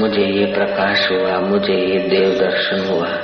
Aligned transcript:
मुझे 0.00 0.22
ये 0.22 0.46
प्रकाश 0.46 1.10
हुआ, 1.10 1.40
मुझे 1.40 1.72
ये 1.72 1.98
देव 1.98 2.30
दर्शन 2.30 2.80
हुआ। 2.80 3.18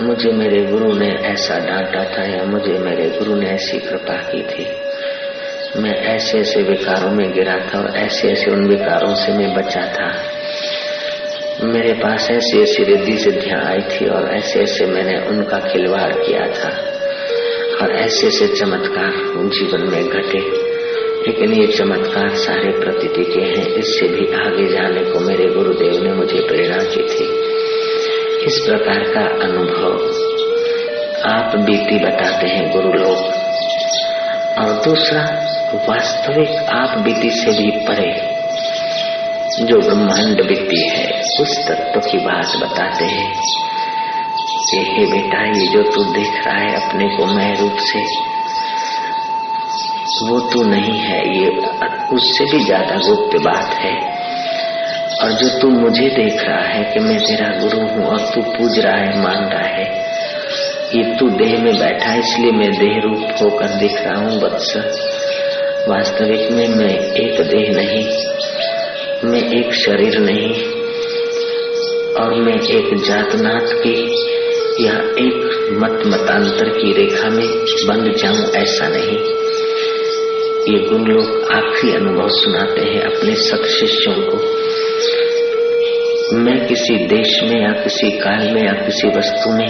मुझे 0.00 0.30
मेरे 0.30 0.64
गुरु 0.64 0.92
ने 0.92 1.08
ऐसा 1.08 1.58
डांटा 1.58 2.04
था 2.04 2.22
या 2.22 2.44
मुझे 2.44 2.72
मेरे 2.72 3.18
गुरु 3.18 3.34
ने 3.34 3.46
ऐसी 3.46 3.78
कृपा 3.78 4.14
की 4.14 4.42
थी। 4.42 4.66
मैं 5.80 5.94
ऐसे 5.94 6.38
ऐसे 6.38 6.62
विकारों 6.62 7.10
में 7.10 7.32
गिरा 7.32 7.58
था 7.58 7.78
और 7.80 7.96
ऐसे 7.96 8.28
ऐसे 8.28 8.50
उन 8.50 8.68
विकारों 8.68 9.14
से 9.14 9.32
मैं 9.32 9.54
बचा 9.54 9.80
था। 9.80 10.12
मेरे 11.62 11.92
पास 11.92 12.30
ऐसी 12.30 12.62
ऐसी 12.62 12.84
रिद्धि 12.84 13.18
सिद्धियाँ 13.18 13.64
आई 13.64 13.80
थी 13.80 14.06
और 14.06 14.34
ऐसे 14.34 14.60
ऐसे 14.60 14.86
मैंने 14.86 15.28
उनका 15.28 15.58
खिलवाड़ 15.58 16.12
किया 16.12 16.46
था। 16.46 16.68
और 17.82 17.96
ऐसे 17.96 18.26
ऐसे 18.26 18.48
चमत्कार 18.48 19.10
जीवन 19.36 19.90
में 19.90 20.08
घटे। 20.08 20.65
लेकिन 21.26 21.52
ये 21.52 21.66
चमत्कार 21.66 22.34
सारे 22.36 22.70
प्रतीति 22.72 23.24
के 23.24 23.40
हैं, 23.42 23.66
इससे 23.74 24.08
भी 24.08 24.26
आगे 24.40 24.66
जाने 24.68 25.00
को 25.04 25.20
मेरे 25.20 25.46
गुरुदेव 25.54 26.02
ने 26.02 26.12
मुझे 26.14 26.40
प्रेरणा 26.48 26.84
की 26.84 27.02
थी। 27.02 27.26
इस 28.46 28.58
प्रकार 28.66 29.02
का 29.14 29.24
अनुभव 29.44 29.94
आप 31.30 31.56
बीती 31.60 31.98
बताते 31.98 32.46
हैं 32.46 32.70
गुरु 32.72 32.92
लोग 32.92 33.18
और 34.58 34.72
दूसरा, 34.84 35.24
वास्तविक 35.88 36.70
आप 36.72 36.98
बीती 36.98 37.30
से 37.30 37.52
भी 37.52 37.70
परे 37.86 38.10
जो 39.66 39.80
ब्रह्मांड 39.80 40.42
बीती 40.48 40.80
है, 40.88 41.20
उस 41.40 41.58
तत्व 41.68 42.00
की 42.00 42.18
बात 42.18 42.56
बताते 42.56 43.04
हैं 43.04 43.30
बेटा, 45.10 45.42
ये 45.50 45.66
जो 45.66 45.82
तू 45.82 46.04
देख 46.12 46.46
रहा 46.46 46.56
है 46.56 46.74
अपने 46.76 47.08
को 47.08 47.26
मैं 47.26 47.50
रूप 47.56 47.76
से 47.82 48.00
वो 50.22 50.38
तू 50.50 50.62
नहीं 50.64 50.98
है, 50.98 51.20
ये 51.36 51.48
उससे 52.14 52.44
भी 52.44 52.58
ज़्यादा 52.64 52.96
गुप्त 52.98 53.36
बात 53.44 53.74
है। 53.76 53.94
और 55.16 55.32
जो 55.32 55.48
तू 55.60 55.68
मुझे 55.70 56.08
देख 56.10 56.42
रहा 56.42 56.64
है 56.64 56.82
कि 56.92 57.00
मैं 57.00 57.18
तेरा 57.20 57.48
गुरु 57.60 57.80
हूँ 57.88 58.06
और 58.06 58.20
तू 58.34 58.42
पूज 58.50 58.78
रहा 58.78 58.96
है, 58.96 59.22
मान 59.22 59.44
रहा 59.44 59.68
है, 59.68 59.84
ये 60.94 61.02
तू 61.18 61.28
देह 61.38 61.56
में 61.62 61.78
बैठा 61.78 62.08
है, 62.08 62.18
इसलिए 62.20 62.52
मैं 62.52 62.70
देह 62.72 63.00
रूप 63.04 63.42
होकर 63.42 63.78
दिख 63.78 64.00
रहा 64.00 64.18
हूँ 64.20 64.40
वत्स 64.42 64.76
वास्तविक 65.88 66.50
में 66.50 66.68
मैं 66.68 66.94
एक 67.16 67.40
देह 67.48 67.70
नहीं, 67.76 68.04
मैं 69.24 69.42
एक 69.52 69.74
शरीर 69.76 70.18
नहीं, 70.20 70.52
और 72.16 72.34
मैं 72.44 72.58
एक 72.70 72.94
जातनाथ 73.04 73.74
की 73.82 73.96
या 74.80 74.92
एक 75.20 75.68
मत 75.74 76.02
मतांतर 76.06 76.68
की 76.70 76.92
रेखा 76.92 77.28
में 77.30 77.46
बंद 77.88 78.14
जाऊँ, 78.16 78.46
ऐसा 78.56 78.88
नहीं। 78.88 79.18
ये 80.68 80.78
गुरु 80.78 81.04
लोग 81.04 81.52
आखिरी 81.52 81.92
अनुभव 81.94 82.28
सुनाते 82.28 82.80
हैं 82.80 83.02
अपने 83.02 83.34
सत 83.34 83.64
शिष्यों 83.64 84.14
को। 84.14 84.36
मैं 86.36 86.66
किसी 86.66 86.96
देश 87.06 87.42
में 87.42 87.62
या 87.62 87.72
किसी 87.82 88.10
काल 88.10 88.50
में 88.50 88.66
या 88.66 88.72
किसी 88.72 89.08
वस्तु 89.08 89.50
में 89.50 89.68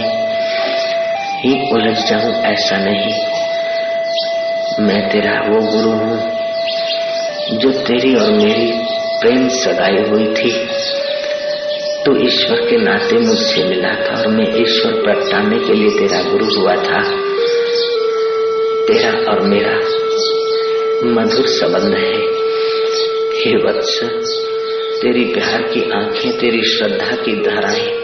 ही 1.39 1.71
उलझ 1.71 2.09
जाऊँ, 2.09 2.43
ऐसा 2.43 2.77
नहीं। 2.77 3.13
मैं 4.85 5.09
तेरा 5.11 5.41
वो 5.49 5.61
गुरु 5.71 5.89
हूँ, 5.89 6.31
जो 7.59 7.71
तेरी 7.71 8.15
और 8.15 8.31
मेरी 8.31 8.71
प्रेम 9.21 9.47
सगाई 9.47 10.09
हुई 10.09 10.25
थी। 10.25 10.67
तो 12.05 12.25
ईश्वर 12.25 12.57
के 12.69 12.77
नाते 12.77 13.17
मुझसे 13.17 13.63
मिला 13.63 13.89
था 13.89 14.19
और 14.19 14.27
मैं 14.27 14.61
ईश्वर 14.61 14.91
प्रगटाने 14.91 15.59
के 15.59 15.73
लिए 15.73 15.89
तेरा 15.89 16.21
गुरु 16.21 16.59
हुआ 16.59 16.75
था। 16.75 17.01
तेरा 18.87 19.31
और 19.31 19.41
मेरा 19.41 19.96
मधुर 21.03 21.47
संबंध 21.47 21.95
है। 21.95 22.13
हे 23.39 23.55
वत्स, 23.55 23.99
तेरी 25.01 25.25
प्यार 25.25 25.61
की 25.61 25.91
आँखें, 25.91 26.37
तेरी 26.39 26.63
श्रद्धा 26.63 27.15
की 27.15 27.31
धाराएँ 27.31 27.97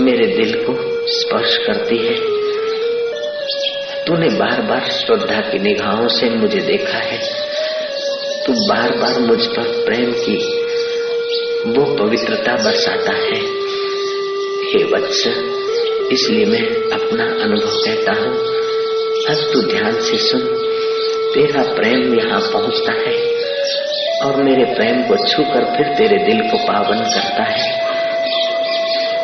मेरे 0.00 0.26
दिल 0.26 0.54
को 0.54 0.74
स्पर्श 1.06 1.56
करती 1.56 1.96
है। 1.96 2.14
तूने 4.04 4.28
बार 4.28 4.60
बार 4.60 4.80
श्रद्धा 4.80 5.40
की 5.40 5.58
निगाहों 5.58 6.08
से 6.08 6.30
मुझे 6.30 6.60
देखा 6.60 6.98
है। 6.98 7.18
तू 8.46 8.52
बार 8.52 8.90
बार 8.90 9.20
मुझ 9.20 9.46
पर 9.46 9.62
प्रेम 9.62 10.12
की 10.12 10.36
वो 11.66 11.94
पवित्रता 11.94 12.64
बरसाता 12.64 13.12
है। 13.12 13.40
हे 14.68 14.84
वत्स, 14.84 15.26
इसलिए 16.12 16.44
मैं 16.44 16.68
अपना 16.92 17.24
अनुभव 17.24 17.82
कहता 17.84 18.12
हूँ। 18.12 18.58
अब 19.26 19.50
तू 19.52 19.62
ध्यान 19.62 20.00
से 20.00 20.18
सुन। 20.18 20.64
तेरा 21.38 21.62
प्रेम 21.62 22.14
यहाँ 22.14 22.40
पहुँचता 22.52 22.92
है 22.92 23.12
और 24.22 24.36
मेरे 24.42 24.64
प्रेम 24.64 25.02
को 25.02 25.16
छूकर 25.26 25.64
फिर 25.76 25.92
तेरे 25.94 26.16
दिल 26.18 26.40
को 26.50 26.56
पावन 26.58 27.02
करता 27.04 27.42
है। 27.42 27.68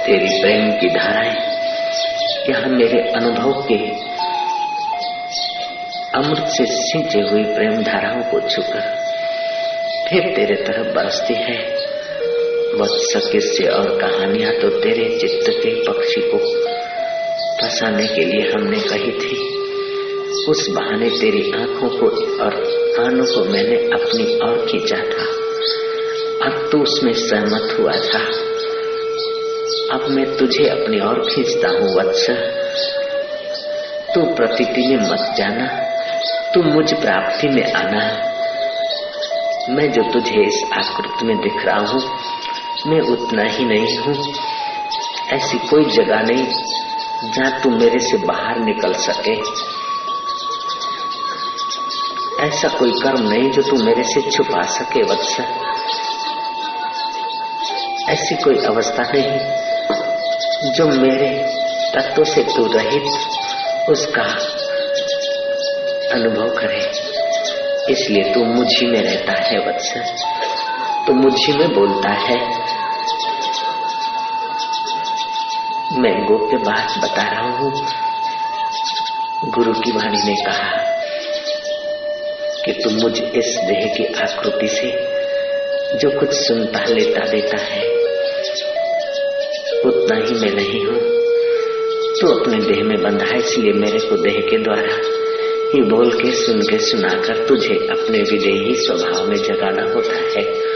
तेरी 0.05 0.29
प्रेम 0.41 0.71
की 0.73 0.89
धाराएँ 0.89 1.35
यहाँ 2.49 2.69
मेरे 2.69 3.01
अनुभव 3.11 3.63
के 3.63 3.79
अमृत 6.19 6.47
से 6.49 6.67
सिंचे 6.67 7.21
हुई 7.21 7.43
प्रेम 7.45 7.83
धाराओं 7.83 8.23
को 8.23 8.41
छूकर 8.49 8.87
फिर 10.09 10.31
तेरे 10.37 10.55
तरफ़ 10.63 10.95
बरसती 10.95 11.35
है। 11.35 11.59
वत्स 12.81 13.29
किस्से 13.33 13.67
और 13.69 13.91
कहानियाँ 14.01 14.53
तो 14.53 14.71
तेरे 14.81 15.09
चित्त 15.19 15.51
के 15.57 15.75
पक्षी 15.83 16.21
को 16.31 16.39
फंसाने 17.61 18.07
के 18.07 18.25
लिए 18.25 18.51
हमने 18.51 18.81
कही 18.81 19.13
थी। 19.19 19.54
उस 20.49 20.69
बहाने 20.71 21.11
तेरी 21.11 21.51
आँखों 21.51 21.89
को 21.89 22.07
और 22.45 22.55
कानों 22.97 23.25
को 23.25 23.45
मैंने 23.45 23.77
अपनी 23.77 24.37
ओर 24.37 24.67
खींचा 24.71 24.97
था। 24.97 25.45
अब 26.47 26.69
तू 26.73 26.83
उसमें 26.83 27.13
सहमत 27.13 27.77
हुआ 27.81 27.93
था। 27.93 28.45
अब 29.95 30.07
मैं 30.11 30.37
तुझे 30.37 30.69
अपनी 30.69 31.01
ओर 31.01 31.27
खींचता 31.35 31.69
हूँ, 31.69 31.95
वत्स। 31.95 32.31
तू 34.15 34.35
प्रतीति 34.35 34.97
में 34.97 35.11
मत 35.11 35.35
जाना। 35.39 35.67
तू 36.55 36.63
मुझ 36.63 36.95
प्राप्ति 36.95 37.49
में 37.49 37.73
आना। 37.73 38.35
मैं 39.69 39.93
जो 39.93 40.03
तुझे 40.13 40.47
इस 40.47 40.63
आकृति 40.73 41.25
में 41.25 41.37
दिख 41.37 41.67
रहा 41.67 41.81
हूँ, 41.81 42.03
मैं 42.87 43.01
उतना 43.01 43.43
ही 43.43 43.65
नहीं 43.65 43.99
हूँ। 43.99 44.35
ऐसी 45.33 45.59
कोई 45.59 45.85
जगह 45.85 46.21
नहीं 46.21 46.47
जहाँ 47.31 47.63
तू 47.63 47.71
मेरे 47.71 47.99
से 47.99 48.17
बाहर 48.17 48.59
निकल 48.59 48.93
सके। 48.93 49.65
ऐसा 52.41 52.69
कोई 52.69 52.91
कर्म 52.91 53.29
नहीं 53.29 53.51
जो 53.51 53.63
तू 53.63 53.85
मेरे 53.85 54.03
से 54.03 54.31
छुपा 54.31 54.63
सके, 54.63 55.03
वत्स। 55.03 55.41
ऐसी 58.09 58.35
कोई 58.35 58.57
अवस्था 58.65 59.03
नहीं 59.03 60.73
जो 60.73 60.89
मेरे 60.89 61.55
तत्व 61.95 62.25
से 62.25 62.43
तू 62.43 62.67
रहित 62.67 63.03
उसका 63.89 64.23
अनुभव 66.15 66.49
करे। 66.49 66.91
इसलिए 67.93 68.35
तू 68.35 68.45
मुझी 68.45 68.87
में 68.87 69.03
रहता 69.03 69.33
है, 69.33 69.59
वत्स। 69.59 69.95
तू 71.07 71.13
मुझी 71.13 71.53
में 71.53 71.75
बोलता 71.75 72.11
है। 72.11 72.49
मैं 75.99 76.25
गोप्य 76.25 76.57
बात 76.57 76.99
बता 76.99 77.23
रहा 77.23 77.59
हूँ। 77.59 77.87
गुरु 79.45 79.73
की 79.73 79.93
वाणी 79.93 80.19
ने 80.19 80.35
कहा 80.35 80.94
कि 82.65 82.73
तू 82.73 82.91
मुझ 82.91 83.23
इस 83.23 83.61
देह 83.65 83.95
की 83.97 84.05
आकृति 84.05 84.69
से 84.69 85.15
जो 85.99 86.21
कुछ 86.21 86.29
सुनता, 86.33 86.85
लेता, 86.85 87.21
देता 87.21 87.57
है, 87.57 87.89
उतना 89.85 90.17
ही 90.17 90.35
मैं 90.35 90.55
नहीं 90.55 90.87
हूँ। 90.87 91.01
तू 92.21 92.29
अपने 92.29 92.59
देह 92.59 92.85
में 92.85 93.03
बंधा 93.03 93.27
है, 93.27 93.39
इसलिए 93.39 93.73
मेरे 93.73 93.99
को 93.99 94.17
देह 94.17 94.47
के 94.51 94.59
द्वारा 94.59 95.25
ये 95.75 95.81
बोल 95.81 96.13
के, 96.13 96.33
सुन 96.33 96.61
के, 96.61 96.79
सुनाकर 96.79 97.47
तुझे 97.49 97.75
अपने 97.75 98.19
विदेही 98.19 98.75
स्वभाव 98.75 99.29
में 99.29 99.37
जगाना 99.37 99.93
होता 99.93 100.15
है। 100.15 100.75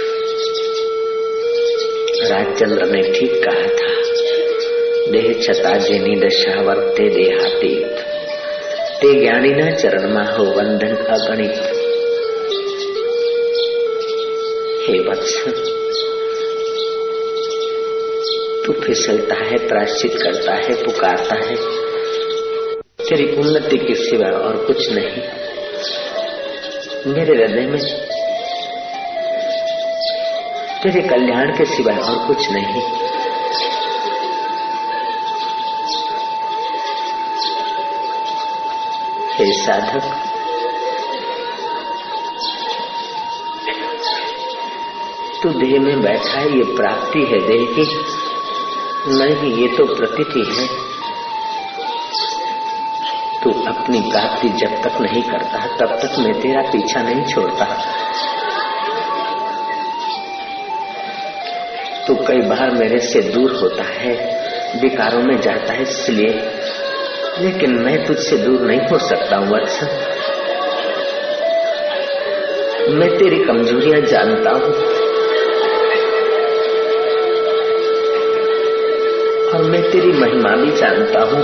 राजचंद्र 2.30 2.86
ने 2.86 3.12
ठीक 3.12 3.44
कहा 3.44 3.66
था। 3.66 3.98
देह 5.12 5.40
छता 5.42 5.78
जेनी 5.78 6.16
दशा 6.16 6.62
वर्ते 6.62 7.08
देहातीत। 7.08 8.04
ते 9.00 9.20
ज्ञानी 9.20 9.48
न 9.48 9.74
चरण 9.74 10.08
में 10.08 10.26
हो 10.26 10.44
हे 14.88 14.98
वत्स 14.98 15.44
तू 18.66 18.72
फिसलता 18.72 19.34
है 19.34 19.68
प्राश्चित 19.68 20.12
करता 20.22 20.54
है, 20.54 20.84
पुकारता 20.84 21.34
है। 21.34 21.56
तेरी 23.08 23.36
उन्नति 23.36 23.78
के 23.78 23.94
सिवा 23.94 24.38
और 24.38 24.66
कुछ 24.66 24.90
नहीं। 24.90 25.22
मेरे 27.14 27.34
हृदय 27.34 27.66
में 27.66 27.82
तेरे 30.82 31.08
कल्याण 31.08 31.58
के 31.58 31.64
सिवाय 31.64 31.98
और 31.98 32.26
कुछ 32.26 32.50
नहीं। 32.50 32.82
हे 39.34 39.52
साधक 39.64 40.27
तू 45.42 45.48
देह 45.48 45.80
में 45.80 46.02
बैठा 46.02 46.38
है, 46.38 46.56
ये 46.56 46.64
प्राप्ति 46.64 47.18
है 47.18 47.38
देह 47.38 47.66
की। 47.66 48.04
नहीं, 49.06 49.54
ये 49.54 49.76
तो 49.76 49.84
प्रतीति 49.84 50.40
है। 50.40 50.66
तू 53.42 53.50
अपनी 53.50 54.00
प्राप्ति 54.00 54.48
जब 54.48 54.82
तक 54.82 55.00
नहीं 55.00 55.22
करता, 55.22 55.66
तब 55.66 55.86
तक 55.86 56.18
मैं 56.18 56.40
तेरा 56.40 56.62
पीछा 56.62 57.02
नहीं 57.02 57.24
छोड़ता। 57.24 57.64
तू 62.06 62.14
कई 62.14 62.40
बार 62.40 62.70
मेरे 62.70 62.98
से 62.98 63.22
दूर 63.22 63.50
होता 63.50 63.84
है, 63.84 64.12
विकारों 64.80 65.22
में 65.22 65.40
जाता 65.40 65.72
है, 65.72 65.82
इसलिए। 65.82 66.50
लेकिन 67.38 67.74
मैं 67.74 68.06
तुझसे 68.06 68.36
दूर 68.36 68.60
नहीं 68.60 68.80
हो 68.80 68.98
सकता 68.98 69.36
हूँ 69.36 69.48
वत्स। 69.48 69.82
मैं 72.90 73.18
तेरी 73.18 73.44
कमजोरियाँ 73.44 74.00
जानता 74.00 74.50
हूँ। 74.50 74.87
और 79.58 79.64
मैं 79.64 79.90
तेरी 79.90 80.12
महिमा 80.12 80.56
भी 80.56 80.70
जानता 80.70 81.20
हूँ। 81.20 81.42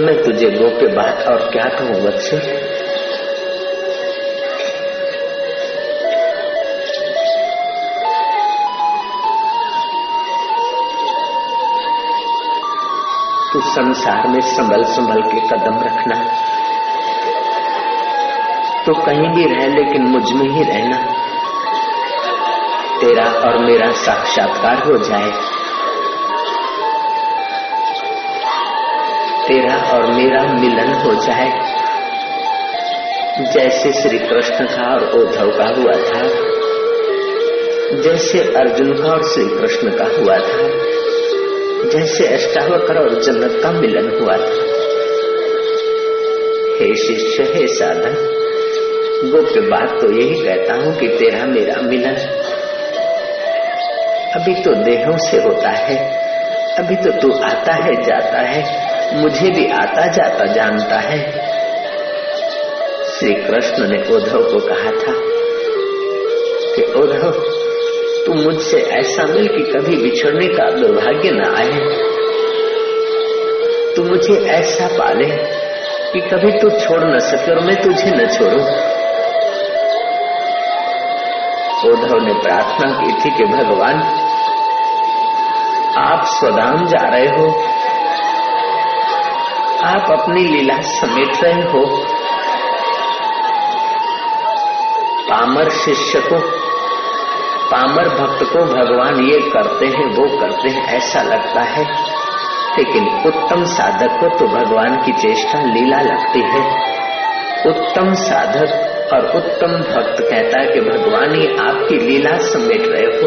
मैं 0.00 0.22
तुझे 0.24 0.50
गोप्य 0.50 0.86
बात 0.86 1.26
और 1.28 1.50
क्या 1.50 1.64
कहूँ, 1.64 2.02
बच्चे? 2.02 2.36
तू 13.52 13.60
संसार 13.60 14.28
में 14.28 14.40
संभल 14.40 14.84
संभल 14.84 15.22
के 15.22 15.40
कदम 15.40 15.80
रखना। 15.82 16.24
तो 18.86 18.94
कहीं 18.94 19.28
भी 19.28 19.54
रह, 19.54 19.66
लेकिन 19.66 20.02
मुझमें 20.02 20.48
ही 20.48 20.62
रहना। 20.62 21.21
तेरा 23.02 23.24
और 23.24 23.58
मेरा 23.58 23.92
साक्षात्कार 23.92 24.76
हो 24.76 24.96
जाए। 24.96 25.30
तेरा 29.48 29.90
और 29.92 30.06
मेरा 30.06 30.42
मिलन 30.42 30.92
हो 30.92 31.14
जाए। 31.14 31.48
जैसे 33.52 33.92
श्री 33.92 34.18
कृष्ण 34.18 34.64
का 34.64 34.94
और 34.94 35.04
उद्धव 35.08 35.50
का 35.58 35.64
हुआ 35.64 35.92
था, 35.92 36.28
जैसे 38.02 38.38
अर्जुन 38.38 38.92
का 38.92 39.10
और 39.10 39.22
श्री 39.22 39.44
कृष्ण 39.44 39.90
का 39.90 40.04
हुआ 40.04 40.36
था, 40.36 40.68
जैसे 41.90 42.26
अष्टावकर 42.26 42.98
और 42.98 43.22
जन्नत 43.22 43.62
का 43.62 43.70
मिलन 43.70 44.20
हुआ 44.20 44.36
था। 44.36 44.72
हे 46.78 46.94
शिष्य, 46.94 47.42
हे 47.42 47.66
साधन, 47.66 48.28
गुप्त 49.30 49.58
बात 49.58 50.00
तो 50.00 50.10
यही 50.10 50.44
कहता 50.44 50.74
हूँ 50.74 51.00
कि 51.00 51.08
तेरा 51.08 51.44
मेरा 51.44 51.80
मिलन 51.82 52.38
अभी 54.32 54.54
तो 54.54 54.74
देहों 54.74 55.16
से 55.30 55.36
होता 55.36 55.68
है, 55.68 55.96
अभी 56.78 56.96
तो 56.96 57.10
तू 57.20 57.32
आता 57.32 57.72
है, 57.72 58.02
जाता 58.02 58.38
है, 58.38 58.92
मुझे 59.16 59.50
भी 59.50 59.70
आता 59.70 60.06
जाता 60.06 60.44
जानता 60.46 60.96
है। 60.98 61.32
श्री 63.10 63.34
कृष्ण 63.34 63.88
ने 63.88 64.14
उद्धव 64.14 64.42
को 64.42 64.58
कहा 64.58 64.90
था 64.90 65.14
कि, 66.76 66.82
उद्धव, 66.82 67.30
तू 68.26 68.34
मुझसे 68.34 68.78
ऐसा 68.78 69.24
मिल 69.24 69.48
कि 69.48 69.72
कभी 69.72 69.96
बिछड़ने 69.96 70.46
का 70.48 70.70
दुर्भाग्य 70.70 71.30
न 71.32 71.44
आए। 71.44 71.78
तू 73.96 74.04
मुझे 74.04 74.34
ऐसा 74.34 74.86
पाले 74.86 75.26
कि 76.12 76.20
कभी 76.20 76.52
तू 76.52 76.70
छोड़ 76.70 77.04
न 77.04 77.18
सके 77.18 77.52
और 77.52 77.60
मैं 77.60 77.82
तुझे 77.82 78.10
न 78.10 78.26
छोड़ू। 78.26 78.91
उद्धव 81.88 82.26
ने 82.26 82.32
प्रार्थना 82.32 83.00
की 83.00 83.12
थी 83.12 83.36
कि 83.36 83.44
भगवान, 83.44 84.02
आप 85.98 86.24
स्वधाम 86.24 86.86
जा 86.86 87.08
रहे 87.08 87.26
हो। 87.26 87.64
आप 89.84 90.20
अपनी 90.20 90.42
लीला 90.42 90.80
समेट 90.80 91.44
रहे 91.44 91.62
हो। 91.62 92.06
पामर 95.30 95.70
शिष्य 95.70 96.20
को, 96.20 96.36
पामर 97.70 98.08
भक्त 98.08 98.42
को 98.42 98.58
भगवान 98.58 99.20
ये 99.20 99.40
करते 99.40 99.86
हैं, 99.86 100.06
वो 100.06 100.38
करते 100.38 100.68
हैं, 100.68 100.86
ऐसा 100.86 101.22
लगता 101.22 101.60
है। 101.60 102.12
लेकिन 102.78 103.22
उत्तम 103.26 103.64
साधक 103.64 104.20
को 104.20 104.38
तो 104.38 104.46
भगवान 104.46 105.02
की 105.02 105.12
चेष्टा 105.12 105.58
लीला 105.58 106.00
लगती 106.00 106.40
है। 106.40 106.92
उत्तम 107.66 108.14
साधक 108.14 108.91
और 109.12 109.36
उत्तम 109.36 109.66
भक्त 109.66 110.22
कहता 110.30 110.60
है 110.60 110.66
कि 110.66 110.80
भगवान 110.80 111.34
ये 111.34 111.56
आपकी 111.60 111.96
लीला 111.96 112.36
समेट 112.36 112.82
रहे 112.86 113.06
हो। 113.06 113.26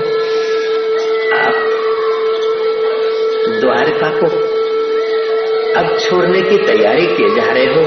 आप 1.40 1.56
द्वारका 3.62 4.10
को 4.10 4.56
अब 5.80 5.98
छोड़ने 6.00 6.42
की 6.42 6.58
तैयारी 6.58 7.08
किए 7.08 7.30
जा 7.30 7.52
रहे 7.52 7.66
हो। 7.66 7.82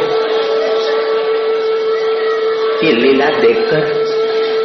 ये 2.86 2.92
लीला 2.92 3.26
देखकर 3.26 4.08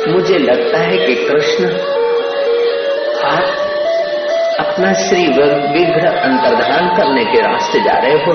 मुझे 0.08 0.38
लगता 0.38 0.78
है 0.78 0.98
कि 0.98 1.16
कृष्ण 1.16 1.66
आप 3.24 3.44
अपना 4.60 4.94
श्री 4.94 5.28
विग्रह 5.74 6.22
अंतर्धान 6.22 6.98
करने 6.98 7.26
के 7.26 7.42
रास्ते 7.42 7.80
जा 7.80 7.98
रहे 7.98 8.14
हो। 8.14 8.32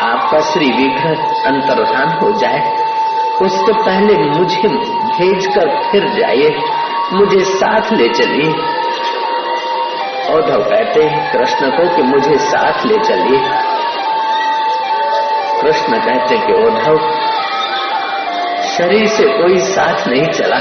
आपका 0.00 0.40
श्री 0.40 0.66
विग्रह 0.66 1.42
अंतर्धान 1.46 2.08
हो 2.08 2.40
जाए। 2.40 2.93
उसके 3.42 3.72
पहले 3.72 4.14
मुझे 4.14 4.68
भेज 4.88 5.46
कर 5.46 5.90
फिर 5.92 6.08
जाइए, 6.08 6.62
मुझे 7.12 7.44
साथ 7.44 7.92
ले 7.92 8.08
चलिए। 8.08 8.50
औधव 10.34 10.62
कहते 10.70 11.02
हैं, 11.02 11.32
कृष्ण 11.32 11.70
को 11.70 11.96
कि 11.96 12.02
मुझे 12.02 12.38
साथ 12.38 12.86
ले 12.86 12.98
चलिए। 12.98 13.40
कृष्ण 15.62 15.98
कहते 15.98 16.38
कि 16.38 16.52
औधव 16.52 16.98
शरीर 18.68 19.06
से 19.06 19.24
कोई 19.24 19.58
साथ 19.58 20.08
नहीं 20.08 20.26
चला। 20.26 20.56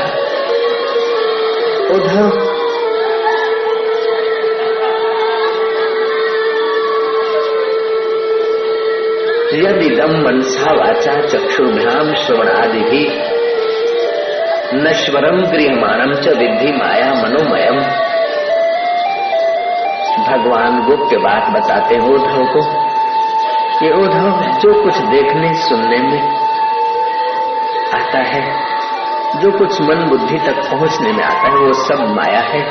उद्धव 1.96 2.53
यदि 9.54 9.90
दम 9.90 10.24
मनसा 10.26 10.72
वाचा 10.72 11.14
चक्षुभ्याम 11.14 12.14
श्रवणादि 12.14 12.80
भी 12.80 13.34
नश्वरम 14.74 15.42
गृहमाणम 15.42 16.14
च 16.14 16.28
विधि 16.28 16.72
माया 16.72 17.14
मनोमयम। 17.14 17.80
भगवान 20.28 20.86
गुप्त 20.86 21.18
बात 21.18 21.50
बताते 21.50 21.96
हैं 21.96 22.02
उद्धव 22.02 22.54
को। 22.54 22.60
ये 23.86 23.92
उद्धव 23.94 24.60
जो 24.60 24.84
कुछ 24.84 24.98
देखने, 24.98 25.54
सुनने 25.54 25.98
में 25.98 26.22
आता 27.94 28.18
है, 28.18 28.68
जो 29.42 29.52
कुछ 29.52 29.82
मन 29.82 30.10
बुद्धि 30.10 30.38
तक 30.38 30.72
पहुँचने 30.72 31.12
में 31.12 31.24
आता 31.24 31.48
है, 31.50 31.56
वो 31.56 31.74
सब 31.74 32.16
माया 32.16 32.40
है। 32.40 32.62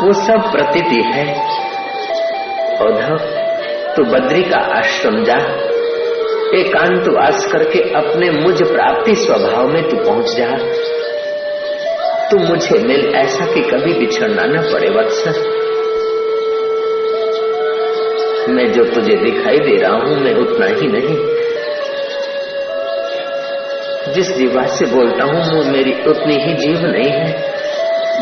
वो 0.00 0.12
सब 0.12 0.52
प्रतीति 0.52 1.02
है। 1.02 1.34
उद्धव 2.80 3.37
तू 3.98 4.04
बद्री 4.04 4.42
का 4.42 4.58
आश्रम 4.58 5.24
जा। 5.24 5.36
एकांत 6.54 7.08
वास 7.08 7.46
करके 7.52 7.78
अपने 7.78 8.30
मुझ 8.30 8.62
प्राप्ति 8.62 9.14
स्वभाव 9.14 9.68
में 9.68 9.82
तू 9.88 9.96
पहुँच 9.96 10.36
जा। 10.36 10.58
तू 12.30 12.38
मुझे 12.38 12.78
मिल 12.78 13.12
ऐसा 13.14 13.46
कि 13.46 13.60
कभी 13.60 13.92
बिछड़ना 13.92 14.42
न 14.42 14.60
पड़े 14.72 14.88
वत्स 14.88 15.28
मैं 18.48 18.72
जो 18.72 18.84
तुझे 18.84 19.16
दिखाई 19.16 19.58
दे 19.58 19.76
रहा 19.76 19.92
हूँ, 19.92 20.20
मैं 20.20 20.34
उतना 20.34 20.66
ही 20.66 20.86
नहीं। 20.86 21.16
जिस 24.12 24.36
जीवा 24.36 24.66
से 24.66 24.86
बोलता 24.86 25.24
हूँ, 25.24 25.56
वो 25.56 25.64
मेरी 25.64 25.92
उतनी 25.92 26.34
ही 26.34 26.54
जीव 26.54 26.78
नहीं 26.86 27.10
है। 27.10 27.52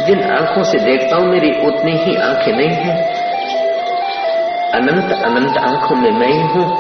जिन 0.06 0.22
आँखों 0.22 0.62
से 0.62 0.78
देखता 0.78 1.16
हूँ, 1.16 1.26
मेरी 1.28 1.50
उतनी 1.66 1.92
ही 1.92 2.16
आँखें 2.16 2.52
नहीं 2.52 2.68
है। 2.68 3.25
अनंत 4.76 5.24
अनंत 5.24 5.58
आँखों 5.58 5.96
में 5.96 6.10
मैं 6.10 6.28
ही। 6.28 6.40
हूँ 6.40 6.78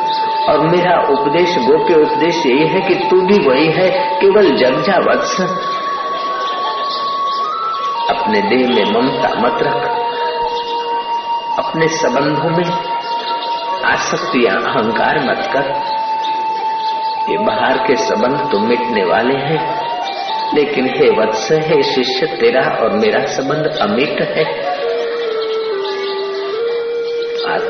और 0.48 0.60
मेरा 0.60 1.08
उपदेश, 1.08 1.58
गोप्य 1.58 1.94
उपदेश 1.94 2.46
यही 2.46 2.66
है 2.66 2.80
कि 2.80 2.94
तू 2.94 3.20
भी 3.20 3.48
वही 3.48 3.66
है, 3.66 3.90
केवल 4.20 4.56
जग 4.56 4.80
जा 4.82 4.96
वत्स। 4.96 5.40
अपने 8.10 8.40
देह 8.40 8.68
में 8.68 8.92
ममता 8.92 9.28
मत 9.28 9.62
रख। 9.62 10.06
अपने 11.58 11.88
संबंधों 11.88 12.50
में 12.50 12.72
आसक्ति 13.84 14.46
या 14.46 14.52
अहंकार 14.52 15.18
मत 15.18 15.50
कर। 15.52 15.96
ये 17.32 17.38
बाहर 17.38 17.78
के 17.86 17.96
संबंध 17.96 18.52
तो 18.52 18.58
मिटने 18.58 19.04
वाले 19.04 19.34
हैं। 19.34 19.86
लेकिन 20.54 20.86
हे 20.86 21.10
वत्स, 21.10 21.52
हे 21.52 21.82
शिष्य, 21.82 22.26
तेरा 22.26 22.78
और 22.82 22.90
मेरा 22.90 23.26
संबंध 23.26 23.78
अमिट 23.82 24.22
है। 24.22 24.65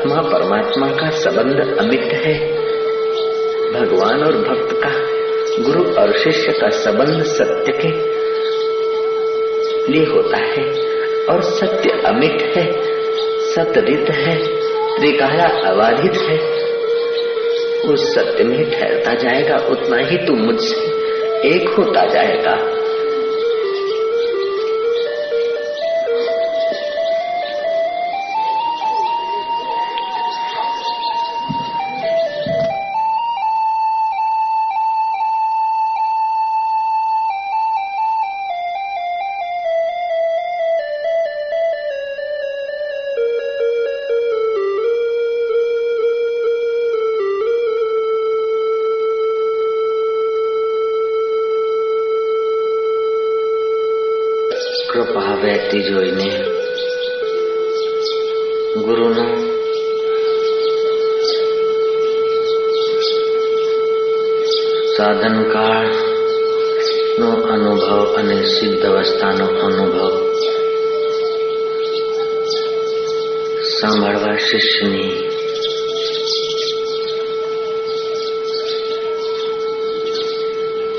आत्मा 0.07 0.21
परमात्मा 0.21 0.87
का 0.87 1.09
संबंध 1.09 1.77
अमित 1.79 2.13
है। 2.13 2.33
भगवान 3.73 4.23
और 4.23 4.37
भक्त 4.37 4.79
का, 4.83 4.91
गुरु 5.63 5.95
और 5.95 6.17
शिष्य 6.17 6.51
का 6.51 6.69
संबंध 6.69 7.23
सत्य 7.23 7.71
के 7.71 7.87
लिए 9.93 10.05
होता 10.05 10.37
है 10.37 10.63
और 11.25 11.41
सत्य 11.41 11.89
अमित 11.89 12.37
है, 12.41 12.71
सतरित 13.55 14.09
है 14.09 14.47
त्रिकाला 14.99 15.43
अबाधित 15.43 16.15
है। 16.15 16.37
उस 17.93 18.15
सत्य 18.15 18.43
में 18.43 18.71
ठहरता 18.71 19.13
जाएगा, 19.13 19.57
उतना 19.57 19.97
ही 19.97 20.17
तू 20.17 20.33
मुझसे 20.33 20.85
एक 21.47 21.69
होता 21.69 22.05
जाएगा। 22.05 22.76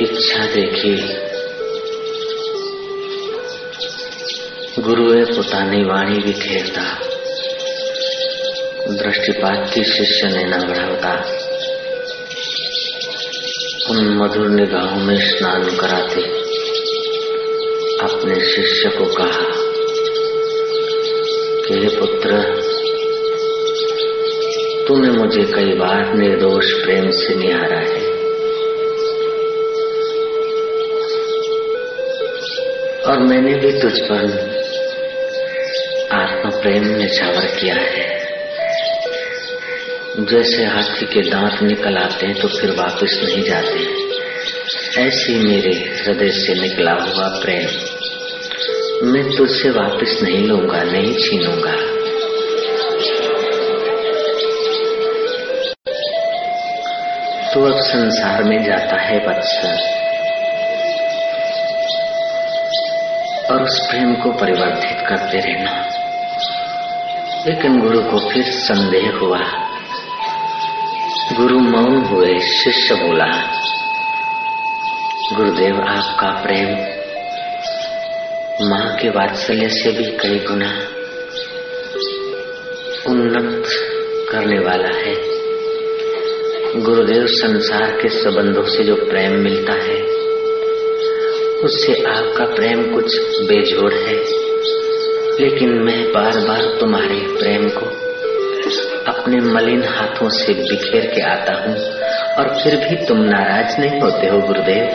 ઈચ્છા 0.02 0.46
દેખી 0.56 1.04
ગુરુએ 4.82 5.26
પોતાની 5.26 5.84
વાણી 5.84 6.20
વિખેરતા 6.20 6.92
दृष्टिपात 8.88 9.74
शिष्य 9.88 10.28
ने 10.28 10.44
बढ़ावता 10.68 11.12
उन 13.90 14.10
मधुर 14.18 14.50
निगाहों 14.50 14.98
में 14.98 15.20
स्नान 15.20 15.64
कराते 15.78 16.22
अपने 18.00 18.40
शिष्य 18.46 18.90
को 18.90 19.06
कहा 19.14 19.46
कि 21.68 21.80
हे 21.80 21.90
पुत्र 22.00 22.42
तूने 24.88 25.12
मुझे 25.12 25.44
कई 25.44 25.74
बार 25.74 26.14
निर्दोष 26.14 26.74
प्रेम 26.74 27.10
से 27.12 27.36
निहारा 27.36 27.80
है 27.80 28.17
और 33.09 33.19
मैंने 33.19 33.55
भी 33.55 33.71
तुझ 33.81 33.93
पर 34.01 34.25
आत्म 36.13 36.51
प्रेम 36.51 36.85
ने 36.85 36.95
निछावर 36.95 37.47
किया 37.61 37.75
है। 37.75 38.07
जैसे 40.25 40.65
हाथी 40.65 41.07
के 41.07 41.21
दांत 41.31 41.63
निकल 41.63 41.97
आते 41.97 42.27
हैं 42.27 42.41
तो 42.41 42.49
फिर 42.49 42.71
वापस 42.71 43.21
नहीं 43.25 43.43
जाते। 43.43 43.87
ऐसे 45.01 45.37
मेरे 45.39 45.73
हृदय 45.99 46.31
से 46.31 46.55
निकला 46.55 46.93
हुआ 46.93 47.29
प्रेम। 47.29 47.69
मैं 49.05 49.37
तुझसे 49.37 49.71
वापस 49.71 50.19
नहीं 50.23 50.47
लूँगा, 50.49 50.83
नहीं 50.83 51.15
छीनूँगा। 51.19 51.77
तो 57.55 57.65
अब 57.65 57.81
संसार 57.81 58.43
में 58.43 58.65
जाता 58.65 59.01
है 59.01 59.19
वत्स 59.29 59.55
और 63.51 63.63
उस 63.63 63.87
प्रेम 63.91 64.15
को 64.15 64.33
परिवर्तित 64.33 65.07
करते 65.09 65.39
रहना। 65.39 65.85
लेकिन 67.47 67.81
गुरु 67.81 68.01
को 68.01 68.31
फिर 68.31 68.43
संदेह 68.43 69.19
हुआ। 69.21 69.41
गुरु 71.37 71.59
मौन 71.59 72.05
हुए 72.05 72.39
शिष्य 72.39 72.95
बोला, 72.95 73.59
गुरुदेव, 75.37 75.81
आपका 75.81 76.43
प्रेम 76.43 76.69
माँ 78.69 78.97
के 78.97 79.09
वात्सल्य 79.09 79.69
से 79.69 79.91
भी 79.93 80.05
कई 80.05 80.39
गुना 80.39 80.71
उन्नत 83.07 83.65
करने 84.33 84.59
वाला 84.59 84.99
है। 84.99 85.15
गुरुदेव, 86.81 87.27
संसार 87.27 87.91
के 87.91 88.09
संबंधों 88.09 88.65
से 88.65 88.85
जो 88.85 88.95
प्रेम 88.95 89.33
मिलता 89.33 89.73
है 89.73 89.98
उससे 91.65 91.95
आपका 92.09 92.45
प्रेम 92.45 92.83
कुछ 92.95 93.15
बेजोड़ 93.43 93.93
है, 93.93 94.15
लेकिन 95.41 95.73
मैं 95.79 96.13
बार 96.13 96.39
बार 96.41 96.63
तुम्हारे 96.81 97.17
प्रेम 97.39 97.69
को 97.69 97.87
अपने 99.13 99.41
मलिन 99.47 99.83
हाथों 99.85 100.29
से 100.29 100.55
बिखेर 100.55 101.07
के 101.07 101.21
आता 101.23 101.55
हूँ, 101.55 101.75
और 102.37 102.55
फिर 102.55 102.77
भी 102.77 102.97
तुम 103.07 103.23
नाराज़ 103.25 103.81
नहीं 103.81 104.01
होते 104.01 104.27
हो, 104.27 104.41
गुरुदेव। 104.41 104.87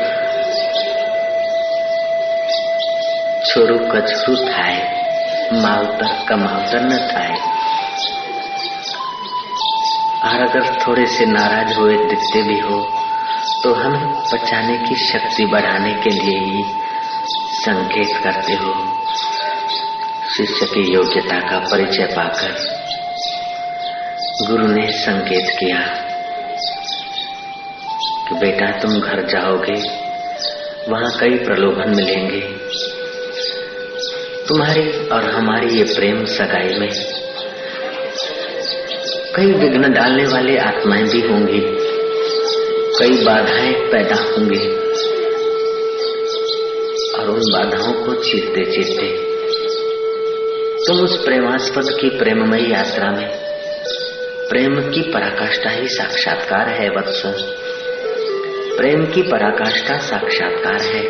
छोरू 3.46 3.78
कछरू 3.90 4.36
थाय 4.36 4.82
मावतर 5.54 6.26
कमावतर 6.30 6.82
न 6.82 6.98
थाय 7.08 7.36
और 10.24 10.48
अगर 10.50 10.74
थोड़े 10.80 11.06
से 11.08 11.26
नाराज़ 11.26 11.74
हुए 11.74 11.98
दिखते 12.06 12.42
भी 12.42 12.60
हो 12.60 12.80
तो 13.64 13.74
हमें 13.74 14.24
बचाने 14.34 14.78
की 14.78 14.96
शक्ति 14.96 15.46
बढ़ाने 15.46 15.94
के 15.94 16.10
लिए 16.10 16.40
ही 16.40 16.64
संकेत 17.38 18.24
करते 18.24 18.54
हो। 18.54 18.74
शिष्य 20.38 20.66
की 20.66 20.94
योग्यता 20.94 21.40
का 21.40 21.60
परिचय 21.60 22.06
पाकर 22.06 22.84
गुरु 24.48 24.68
ने 24.68 24.92
संकेत 24.92 25.56
किया 25.60 25.80
कि 28.30 28.36
बेटा, 28.36 28.66
तुम 28.66 29.00
घर 29.00 29.28
जाओगे, 29.28 29.82
वहाँ 30.92 31.20
कई 31.20 31.38
प्रलोभन 31.38 31.90
मिलेंगे। 31.96 32.42
तुम्हारी 34.48 35.08
और 35.08 35.32
हमारी 35.32 35.78
ये 35.78 35.84
प्रेम 35.84 36.26
सगाई 36.26 36.80
में 36.80 36.90
कई 39.36 39.46
विघ्न 39.46 39.94
डालने 39.94 40.26
वाली 40.26 40.58
आत्माएँ 40.58 41.04
भी 41.04 41.22
होंगी। 41.22 41.83
कई 43.04 43.24
बाधाएँ 43.24 43.74
पैदा 43.74 44.16
होंगी। 44.16 44.68
और 47.14 47.30
उन 47.30 47.40
बाधाओं 47.40 47.94
को 47.94 48.14
चीरते 48.24 48.66
चीरते 48.72 49.18
तुम 50.88 51.00
उस 51.04 51.26
प्रेमास्पद 51.26 51.98
की 52.02 52.10
प्रेममयी 52.10 52.74
यात्रा 52.74 53.12
में 53.12 53.30
प्रेम 54.50 54.92
की 54.92 55.02
पराकाष्ठा 55.02 55.70
ही 55.70 55.88
साक्षात्कार 55.88 56.70
है, 56.70 56.90
वत्स। 56.90 57.24
प्रेम 58.78 59.06
की 59.06 59.22
पराकाष्ठा 59.22 59.98
साक्षात्कार 59.98 60.82
है। 60.82 61.04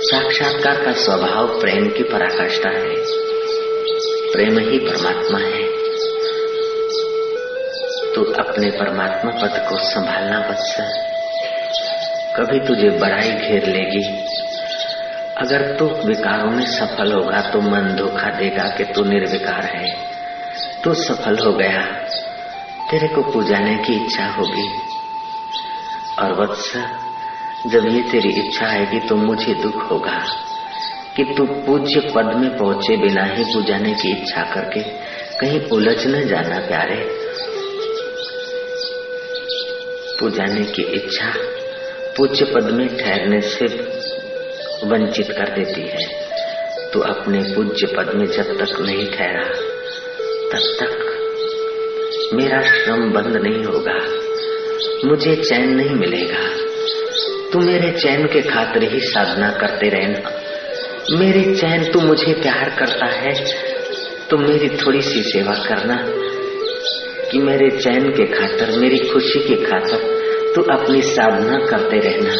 साक्षात्कार 0.00 0.84
का 0.84 0.92
स्वभाव 0.92 1.60
प्रेम 1.60 1.88
की 1.88 2.02
पराकाष्ठा 2.02 2.70
है। 2.70 2.94
प्रेम 4.32 4.58
ही 4.58 4.78
परमात्मा 4.78 5.38
है। 5.38 5.76
तो 8.14 8.22
अपने 8.22 8.70
परमात्मा 8.70 9.30
पद 9.30 9.68
को 9.68 9.76
संभालना, 9.78 10.38
वत्स। 10.50 11.15
कभी 12.36 12.60
तुझे 12.60 12.90
बड़ाई 12.90 13.32
घेर 13.32 13.66
लेगी। 13.66 14.24
अगर 15.38 15.76
तू 15.78 15.84
विकारों 15.84 16.50
में 16.50 16.66
सफल 16.66 17.12
होगा 17.12 17.40
तो 17.40 17.60
मन 17.60 17.96
धोखा 17.96 18.30
देगा 18.30 18.62
कि 18.62 18.84
तू 18.84 19.04
निर्विकार 19.04 19.64
है। 19.64 19.96
तू 20.84 20.94
सफल 20.94 21.38
हो 21.38 21.52
गया। 21.52 21.82
तेरे 22.90 23.08
को 23.08 23.22
पूजाने 23.22 23.76
की 23.76 24.04
इच्छा 24.04 24.26
होगी। 24.26 24.68
और 26.18 26.40
वत्स, 26.40 26.76
जब 27.66 27.86
ये 27.88 28.02
तेरी 28.02 28.28
इच्छा 28.28 28.66
आएगी 28.66 29.00
तो 29.00 29.16
मुझे 29.16 29.54
दुख 29.54 29.90
होगा 29.90 30.26
कि 31.16 31.24
तू 31.24 31.46
पूज्य 31.46 32.00
पद 32.00 32.24
में 32.24 32.56
पहुँचे 32.56 32.96
बिना 32.96 33.24
ही 33.24 33.44
पूजाने 33.44 33.94
की 33.94 34.12
इच्छा 34.12 34.42
करके 34.42 34.80
कहीं 35.40 35.60
उलझ 35.60 36.06
न 36.06 36.28
जाना, 36.28 36.58
प्यारे। 36.58 37.10
पूजाने 40.20 40.64
की 40.64 40.82
इच्छा 40.82 41.55
पूज्य 42.16 42.44
पद 42.44 42.70
में 42.70 42.86
ठहरने 42.96 43.40
से 43.40 43.66
वंचित 44.84 45.26
कर 45.30 45.48
देती 45.54 45.80
है। 45.82 46.04
तो 46.92 47.00
अपने 47.04 47.40
पूज्य 47.54 47.86
पद 47.86 48.12
में 48.14 48.26
जब 48.26 48.52
तक 48.58 48.80
नहीं 48.80 49.06
ठहरा, 49.10 49.48
तब 50.52 50.62
तक 50.80 50.92
मेरा 52.34 52.60
श्रम 52.62 53.10
बंद 53.12 53.36
नहीं 53.36 53.64
होगा। 53.64 53.98
मुझे 55.04 55.36
चैन 55.36 55.74
नहीं 55.74 55.94
मिलेगा। 55.94 56.48
तू 57.52 57.60
मेरे 57.60 57.90
चैन 57.92 58.26
के 58.26 58.42
खातिर 58.42 58.82
ही 58.82 59.00
साधना 59.00 59.50
करते 59.52 59.88
रहना। 59.88 60.30
मेरे 61.10 61.54
चैन 61.54 61.84
तू 61.92 62.00
मुझे 62.00 62.32
प्यार 62.32 62.68
करता 62.78 63.06
है 63.06 63.34
तो 64.30 64.38
मेरी 64.38 64.68
थोड़ी 64.76 65.00
सी 65.00 65.22
सेवा 65.22 65.54
करना 65.54 65.96
कि 67.30 67.38
मेरे 67.38 67.70
चैन 67.70 68.10
के 68.10 68.26
खातर, 68.26 68.78
मेरी 68.78 68.98
खुशी 68.98 69.40
के 69.40 69.64
खातर 69.64 70.14
तू 70.56 70.62
अपनी 70.62 71.02
साधना 71.02 71.58
करते 71.66 71.98
रहना। 71.98 72.32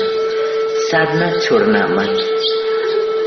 साधना 0.75 1.39
छोड़ना 1.39 1.87
मत। 1.87 2.09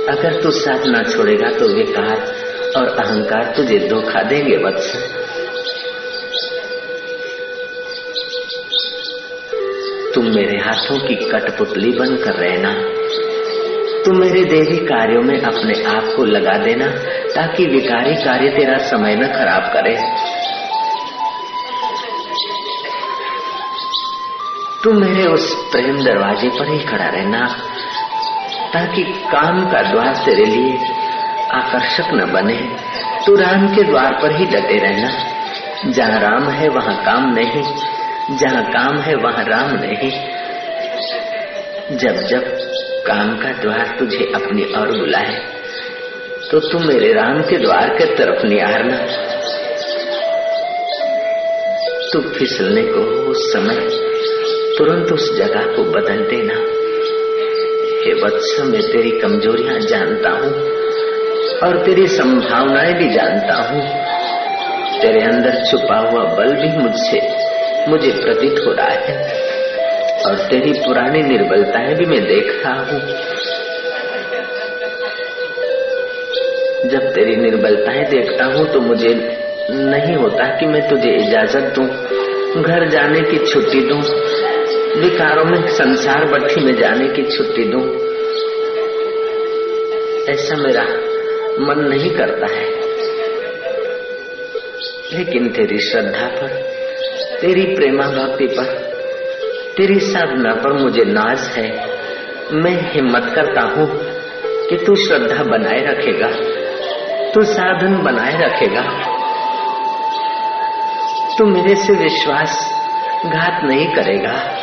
अगर 0.09 0.41
तू 0.41 0.51
साधना 0.51 1.03
छोड़ेगा 1.03 1.51
तो 1.51 1.67
विकार 1.67 2.17
और 2.77 2.87
अहंकार 2.87 3.53
तुझे 3.57 3.79
धोखा 3.79 4.23
देंगे, 4.23 4.57
वत्स। 4.57 4.95
तुम 10.15 10.25
मेरे 10.25 10.57
हाथों 10.57 11.07
की 11.07 11.15
कठपुतली 11.15 11.91
बनकर 11.91 12.33
रहना। 12.33 12.73
तुम 14.05 14.19
मेरे 14.19 14.45
देवी 14.45 14.77
कार्यों 14.77 15.21
में 15.21 15.41
अपने 15.41 15.83
आप 15.83 16.13
को 16.15 16.25
लगा 16.25 16.57
देना 16.57 16.87
ताकि 17.35 17.65
विकारी 17.65 18.15
कार्य 18.15 18.49
तेरा 18.49 18.77
समय 18.77 19.15
न 19.15 19.27
खराब 19.27 19.73
करे। 19.73 20.18
तुम 24.83 24.97
मेरे 25.05 25.27
उस 25.27 25.55
प्रेम 25.71 26.03
दरवाजे 26.03 26.49
पर 26.49 26.73
ही 26.73 26.79
खड़ा 26.79 27.05
रहना, 27.05 27.47
ताकि 28.73 29.03
काम 29.03 29.71
का 29.71 29.81
द्वार 29.81 30.15
तेरे 30.25 30.45
लिए 30.45 30.77
आकर्षक 31.51 32.13
न 32.13 32.31
बने। 32.33 32.77
तू 33.25 33.35
राम 33.35 33.75
के 33.75 33.83
द्वार 33.83 34.13
पर 34.13 34.35
ही 34.35 34.45
डटे 34.45 34.77
रहना। 34.77 35.11
जहाँ 35.91 36.19
राम 36.19 36.49
है, 36.49 36.69
वहाँ 36.69 37.05
काम 37.05 37.33
नहीं। 37.33 37.63
जहाँ 38.37 38.63
काम 38.63 38.99
है, 38.99 39.15
वहाँ 39.15 39.45
राम 39.45 39.71
नहीं। 39.71 40.11
जब 41.97 42.27
जब 42.27 42.43
काम 43.07 43.37
का 43.37 43.51
द्वार 43.51 43.95
तुझे 43.99 44.31
अपनी 44.35 44.63
ओर 44.63 44.97
बुलाए 44.97 45.45
तो 46.51 46.59
तुम 46.59 46.87
मेरे 46.87 47.13
राम 47.13 47.41
के 47.41 47.57
द्वार 47.57 47.89
के 47.89 48.05
तरफ़ 48.05 48.45
निहारना 48.45 48.97
तू 52.13 52.21
फिसलने 52.21 52.81
को 52.81 52.99
उस 53.31 53.53
समय 53.53 54.08
तुरंत 54.79 55.11
उस 55.11 55.37
जगह 55.37 55.63
को 55.75 55.83
बदल 55.83 56.19
देना। 56.23 56.53
हे 58.03 58.13
वत्स 58.21 58.59
मैं 58.59 58.81
तेरी 58.81 59.09
कमजोरियाँ 59.11 59.79
जानता 59.79 60.29
हूँ 60.29 60.51
और 61.63 61.85
तेरी 61.85 62.07
संभावनाएँ 62.07 62.93
भी 62.93 63.09
जानता 63.09 63.55
हूँ। 63.61 63.81
तेरे 65.01 65.21
अंदर 65.21 65.65
छुपा 65.65 65.97
हुआ 65.97 66.23
बल 66.23 66.53
भी 66.53 66.69
मुझसे, 66.77 67.19
मुझे 67.87 68.11
प्रतीत 68.11 68.61
हो 68.67 68.71
रहा 68.71 68.87
है 68.87 69.17
और 70.25 70.47
तेरी 70.49 70.71
पुरानी 70.79 71.23
निर्बलताएँ 71.23 71.95
भी 71.95 72.05
मैं 72.05 72.23
देख 72.23 72.65
रहा 72.65 72.73
हूँ। 72.73 72.99
जब 76.89 77.11
तेरी 77.13 77.35
निर्बलताएँ 77.35 78.05
देखता 78.05 78.45
हूँ 78.45 78.73
तो 78.73 78.79
मुझे 78.79 79.13
नहीं 79.71 80.15
होता 80.15 80.45
कि 80.57 80.65
मैं 80.65 80.89
तुझे 80.89 81.11
इजाज़त 81.11 81.73
दूँ, 81.75 81.87
घर 82.63 82.89
जाने 82.89 83.21
की 83.21 83.45
छुट्टी 83.45 83.81
दूँ 83.81 84.01
विकारों 84.97 85.45
में 85.45 85.67
संसार 85.67 86.25
बट्टी 86.25 86.65
में 86.65 86.75
जाने 86.75 87.07
की 87.07 87.37
छुट्टी 87.37 87.63
दूँ। 87.63 87.95
ऐसा 90.33 90.55
मेरा 90.55 90.83
मन 91.59 91.85
नहीं 91.89 92.09
करता 92.09 92.53
है। 92.53 92.79
लेकिन 95.13 95.49
तेरी 95.49 95.77
श्रद्धा 95.77 96.27
पर, 96.27 96.47
तेरी 97.41 97.75
प्रेमा 97.75 98.03
भक्ति 98.03 98.45
पर, 98.45 98.65
तेरी 99.77 99.99
साधना 99.99 100.53
पर 100.55 100.73
मुझे 100.73 101.03
नाज 101.03 101.39
है। 101.39 101.87
मैं 102.51 102.91
हिम्मत 102.91 103.31
करता 103.35 103.61
हूँ 103.61 103.87
कि 104.69 104.85
तू 104.85 104.95
श्रद्धा 104.95 105.43
बनाए 105.43 105.85
रखेगा, 105.85 106.31
तू 107.31 107.41
साधन 107.41 108.03
बनाए 108.03 108.37
रखेगा। 108.41 108.81
तू 111.37 111.45
मेरे 111.45 111.75
से 111.75 111.93
विश्वास 111.93 112.71
घात 113.25 113.63
नहीं 113.63 113.87
करेगा। 113.87 114.58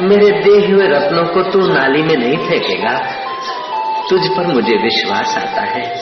मेरे 0.00 0.30
दे 0.30 0.72
हुए 0.72 0.86
रत्नों 0.86 1.24
को 1.24 1.50
तू 1.50 1.60
नाली 1.60 2.02
में 2.02 2.16
नहीं 2.16 2.36
फेंकेगा। 2.36 2.98
तुझ 4.10 4.28
पर 4.28 4.46
मुझे 4.46 4.76
विश्वास 4.76 5.38
आता 5.38 5.62
है। 5.62 5.96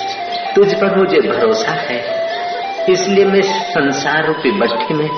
तुझ 0.54 0.74
पर 0.74 0.96
मुझे 0.96 1.20
भरोसा 1.28 1.72
है। 1.72 2.26
इसलिए 2.90 3.24
मैं 3.24 3.42
संसार 3.42 4.26
रूपी 4.26 4.50
भट्टी 4.50 4.94
में 4.94 5.08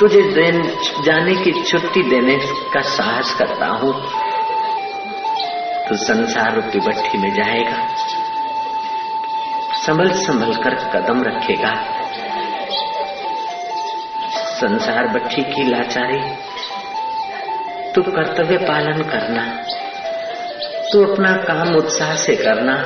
तुझे 0.00 0.22
देन, 0.22 0.78
जाने 1.02 1.34
की 1.34 1.52
छुट्टी 1.52 2.02
देने 2.02 2.36
का 2.74 2.80
साहस 2.80 3.34
करता 3.34 3.66
हूँ। 3.66 3.92
तो 5.88 5.96
संसार 5.96 6.54
रूपी 6.54 6.78
भट्टी 6.78 7.18
में 7.18 7.34
जाएगा। 7.34 7.86
संभल 9.74 10.08
संभल 10.08 10.54
कर 10.54 10.74
कदम 10.74 11.22
रखेगा। 11.22 11.74
संसार 14.34 15.06
भट्टी 15.06 15.42
की 15.42 15.64
लाचारी 15.64 16.20
तू 17.94 18.02
कर्तव्य 18.02 18.56
पालन 18.56 19.02
करना, 19.02 19.64
तू 20.92 21.12
अपना 21.12 21.32
काम 21.36 21.76
उत्साह 21.76 22.14
से 22.16 22.36
करना 22.36 22.76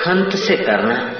खंत 0.00 0.36
से 0.36 0.56
करना 0.56 1.12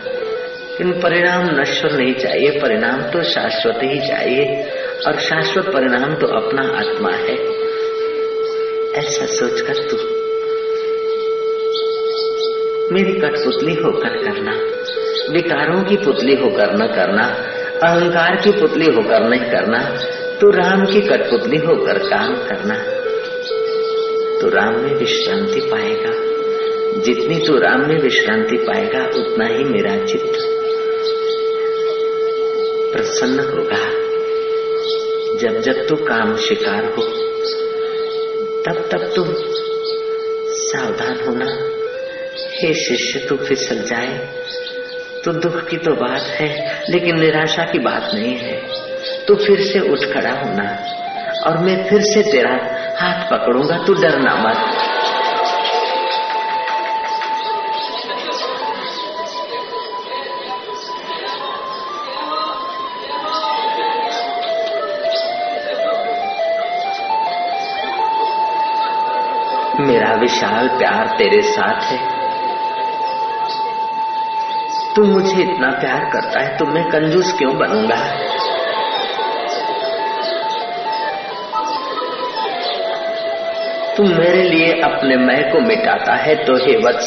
इन 0.81 0.93
परिणाम 0.93 1.61
नश्वर 1.61 1.93
नहीं 1.93 2.15
चाहिए, 2.15 2.51
परिणाम 2.51 3.03
तो 3.03 3.23
शाश्वत 3.23 3.81
ही 3.83 4.09
चाहिए, 4.09 4.71
और 5.07 5.19
शाश्वत 5.19 5.65
परिणाम 5.65 6.15
तो 6.15 6.27
अपना 6.27 6.63
आत्मा 6.79 7.11
है। 7.11 7.37
ऐसा 8.95 9.27
सोचकर 9.27 9.75
तू 9.75 9.97
मेरी 12.95 13.13
कठपुतली 13.13 13.75
होकर 13.75 14.17
करना, 14.25 14.53
विकारों 15.33 15.83
की 15.85 15.97
पुतली 15.97 16.35
होकर 16.35 16.75
न 16.75 16.87
करना, 16.87 17.27
अहंकार 17.83 18.37
की 18.37 18.51
पुतली 18.51 18.87
होकर 18.87 19.29
नहीं 19.29 19.51
करना 19.51 19.79
तो 20.41 20.51
राम 20.51 20.87
की 20.87 21.01
कठपुतली 21.01 21.57
होकर 21.57 21.99
काम 21.99 22.35
करना। 22.35 22.75
तो 24.41 24.49
राम 24.49 24.81
में 24.81 24.95
विश्रांति 24.95 25.61
पाएगा। 25.61 26.29
जितनी 27.01 27.47
तू 27.47 27.59
राम 27.59 27.89
में 27.89 28.01
विश्रांति 28.01 28.57
पाएगा, 28.57 29.05
उतना 29.05 29.47
ही 29.47 29.65
मेरा 29.65 30.05
चित्त 30.05 30.33
प्रसन्न 32.93 33.41
होगा। 33.41 34.09
जब 35.39 35.61
जब 35.61 35.89
तू 35.89 35.97
काम 35.97 36.37
शिकार 36.37 36.85
हो, 36.85 37.03
तब 38.63 38.89
तब 38.93 39.13
तू 39.17 39.25
सावधान 40.55 41.21
होना। 41.29 41.71
हे 42.37 42.75
शिष्य, 42.75 43.27
तू 43.29 43.37
फिसल 43.37 43.79
जाए। 43.79 44.29
तो 45.25 45.33
दुख 45.33 45.69
की 45.69 45.77
तो 45.77 45.91
बात 45.91 46.23
है, 46.23 46.83
लेकिन 46.91 47.21
निराशा 47.21 47.63
की 47.63 47.79
बात 47.79 48.11
नहीं 48.15 48.37
है। 48.37 48.88
तू 49.29 49.35
फिर 49.35 49.61
से 49.61 49.81
उठ 49.81 49.99
खड़ा 50.15 50.31
होना। 50.31 50.65
और 51.47 51.59
मैं 51.59 51.89
फिर 51.89 52.01
से 52.01 52.23
तेरा 52.23 52.55
हाथ 53.01 53.31
पकड़ूँगा, 53.31 53.77
तू 53.87 53.95
डरना 53.95 54.35
मत। 54.35 54.57
मेरा 69.81 70.15
विशाल 70.15 70.69
प्यार 70.69 71.07
तेरे 71.19 71.43
साथ 71.43 71.83
है। 71.83 71.99
तू 74.95 75.05
मुझे 75.05 75.43
इतना 75.43 75.71
प्यार 75.71 76.11
करता 76.13 76.41
है 76.41 76.57
तो 76.57 76.65
मैं 76.65 76.85
कंजूस 76.85 77.33
क्यों 77.33 77.59
बनूँगा? 77.59 78.38
तू 83.99 84.05
मेरे 84.07 84.43
लिए 84.43 84.67
अपने 84.83 85.15
मैं 85.19 85.41
को 85.53 85.61
मिटाता 85.61 86.13
है 86.17 86.35
तो 86.45 86.55
हे 86.57 86.75
वत्स, 86.77 87.07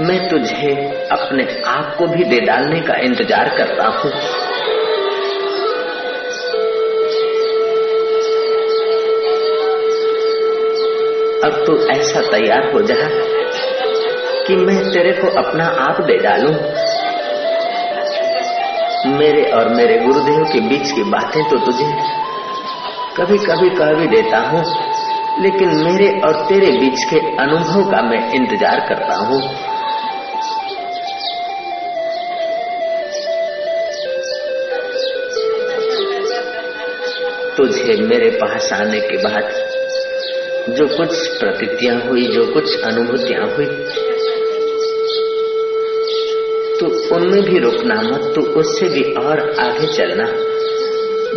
मैं 0.00 0.18
तुझे 0.30 0.72
अपने 1.12 1.44
आप 1.66 1.94
को 1.98 2.06
भी 2.06 2.24
दे 2.24 2.40
डालने 2.40 2.80
का 2.80 2.94
इंतज़ार 3.02 3.48
करता 3.48 3.86
हूँ। 3.86 4.10
अब 11.40 11.64
तू 11.66 11.76
ऐसा 11.92 12.22
तैयार 12.30 12.70
हो 12.72 12.82
जा 12.82 12.96
कि 14.46 14.56
मैं 14.58 14.78
तेरे 14.90 15.12
को 15.12 15.30
अपना 15.38 15.66
आप 15.80 16.00
दे 16.02 16.18
डालूं। 16.18 16.54
मेरे 19.14 19.42
और 19.52 19.68
मेरे 19.74 19.96
गुरुदेव 19.98 20.44
के 20.52 20.60
बीच 20.68 20.92
की 20.92 21.10
बातें 21.10 21.42
तो 21.50 21.64
तुझे 21.66 21.88
कभी 23.16 23.38
कभी 23.38 23.70
कह 23.70 23.94
भी 23.94 24.06
देता 24.06 24.38
हूँ। 24.48 24.62
लेकिन 25.36 25.68
मेरे 25.84 26.08
और 26.20 26.34
तेरे 26.48 26.70
बीच 26.72 27.04
के 27.04 27.18
अनुभव 27.42 27.90
का 27.90 28.02
मैं 28.02 28.20
इंतज़ार 28.34 28.80
करता 28.88 29.14
हूँ। 29.20 29.40
तुझे 37.56 37.96
मेरे 38.04 38.30
पास 38.38 38.72
आने 38.72 39.00
के 39.00 39.16
बाद 39.18 39.52
जो 40.70 40.86
कुछ 40.88 41.26
प्रतीतियाँ 41.40 42.00
हुई, 42.00 42.26
जो 42.28 42.46
कुछ 42.52 42.80
अनुभूतियाँ 42.84 43.46
हुई 43.48 43.66
तो 46.78 46.86
उनमें 47.16 47.42
भी 47.42 47.58
रुकना 47.58 48.00
मत 48.02 48.32
तो 48.34 48.40
उससे 48.60 48.88
भी 48.88 49.02
और 49.16 49.40
आगे 49.60 49.92
चलना। 49.94 50.24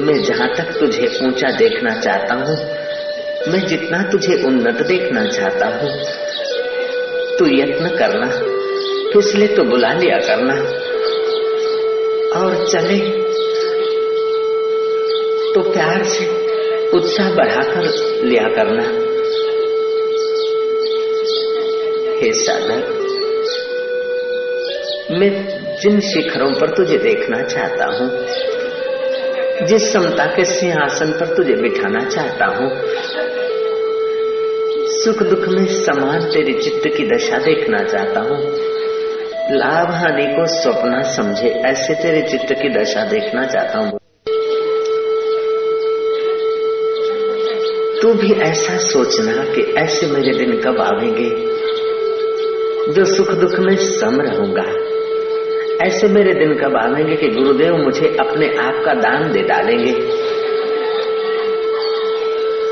मैं 0.06 0.22
जहाँ 0.24 0.48
तक 0.56 0.78
तुझे 0.80 1.08
ऊँचा 1.28 1.52
देखना 1.58 2.00
चाहता 2.02 2.36
हूँ 2.36 2.77
मैं 3.48 3.60
जितना 3.68 4.02
तुझे 4.04 4.36
उन्नत 4.44 4.82
देखना 4.88 5.26
चाहता 5.28 5.68
हूँ, 5.68 5.90
तू 7.40 7.46
यत्न 7.48 7.90
करना, 7.98 8.28
फिसले 9.14 9.48
तो 9.48 9.64
बुला 9.64 9.92
लिया 9.94 10.18
करना। 10.20 10.56
और 12.38 12.56
चले 12.68 12.98
तो 15.54 15.62
प्यार 15.72 16.04
से 16.06 16.26
उत्साह 16.90 17.30
बढ़ाकर 17.36 17.86
लिया 18.24 18.48
करना। 18.56 18.84
हे 22.20 22.32
साधक, 22.34 22.94
मैं 25.12 25.32
जिन 25.82 26.00
शिखरों 26.00 26.52
पर 26.52 26.76
तुझे 26.76 26.98
देखना 26.98 27.42
चाहता 27.46 27.86
हूँ, 27.96 28.10
जिस 29.68 29.92
समता 29.94 30.26
के 30.26 30.44
सिंहासन 30.46 31.12
पर 31.12 31.36
तुझे 31.36 31.54
बिठाना 31.54 32.00
चाहता 32.10 32.46
हूँ 32.46 32.70
सुख 35.08 35.24
दुख 35.24 35.48
में 35.48 35.66
समान 35.66 36.22
तेरे 36.22 36.54
चित्त 36.54 36.82
की 36.98 37.16
दशा 37.16 37.38
देखना 37.38 37.84
चाहता 37.84 38.20
हूँ। 38.20 38.40
लाभ 39.52 39.92
हानि 39.92 40.26
को 40.26 40.46
स्वप्न 40.48 41.04
समझे, 41.04 41.50
ऐसे 41.50 41.94
तेरे 41.94 42.22
चित्त 42.22 42.54
की 42.54 42.70
दशा 42.70 43.06
देखना 43.06 43.46
चाहता 43.46 43.80
हूँ। 43.80 44.00
तू 48.02 48.14
भी 48.14 48.34
ऐसा 48.34 48.78
सोचना 48.78 49.54
कि 49.56 49.62
ऐसे 49.62 50.08
मेरे 50.08 50.38
दिन 50.38 50.62
कब 50.62 50.82
आवेंगे। 50.82 51.30
जो 52.94 53.06
सुख 53.06 53.32
दुख 53.32 53.60
में 53.60 53.76
सम 53.76 54.22
रहूँगा, 54.22 54.88
ऐसे 55.86 56.08
मेरे 56.08 56.34
दिन 56.34 56.54
कब 56.54 56.76
आवेंगे 56.76 57.16
कि 57.16 57.28
गुरुदेव 57.28 57.78
मुझे 57.78 58.18
अपने 58.20 58.48
आप 58.48 58.84
का 58.86 58.94
दान 58.94 59.32
दे 59.32 59.42
डालेंगे। 59.42 60.28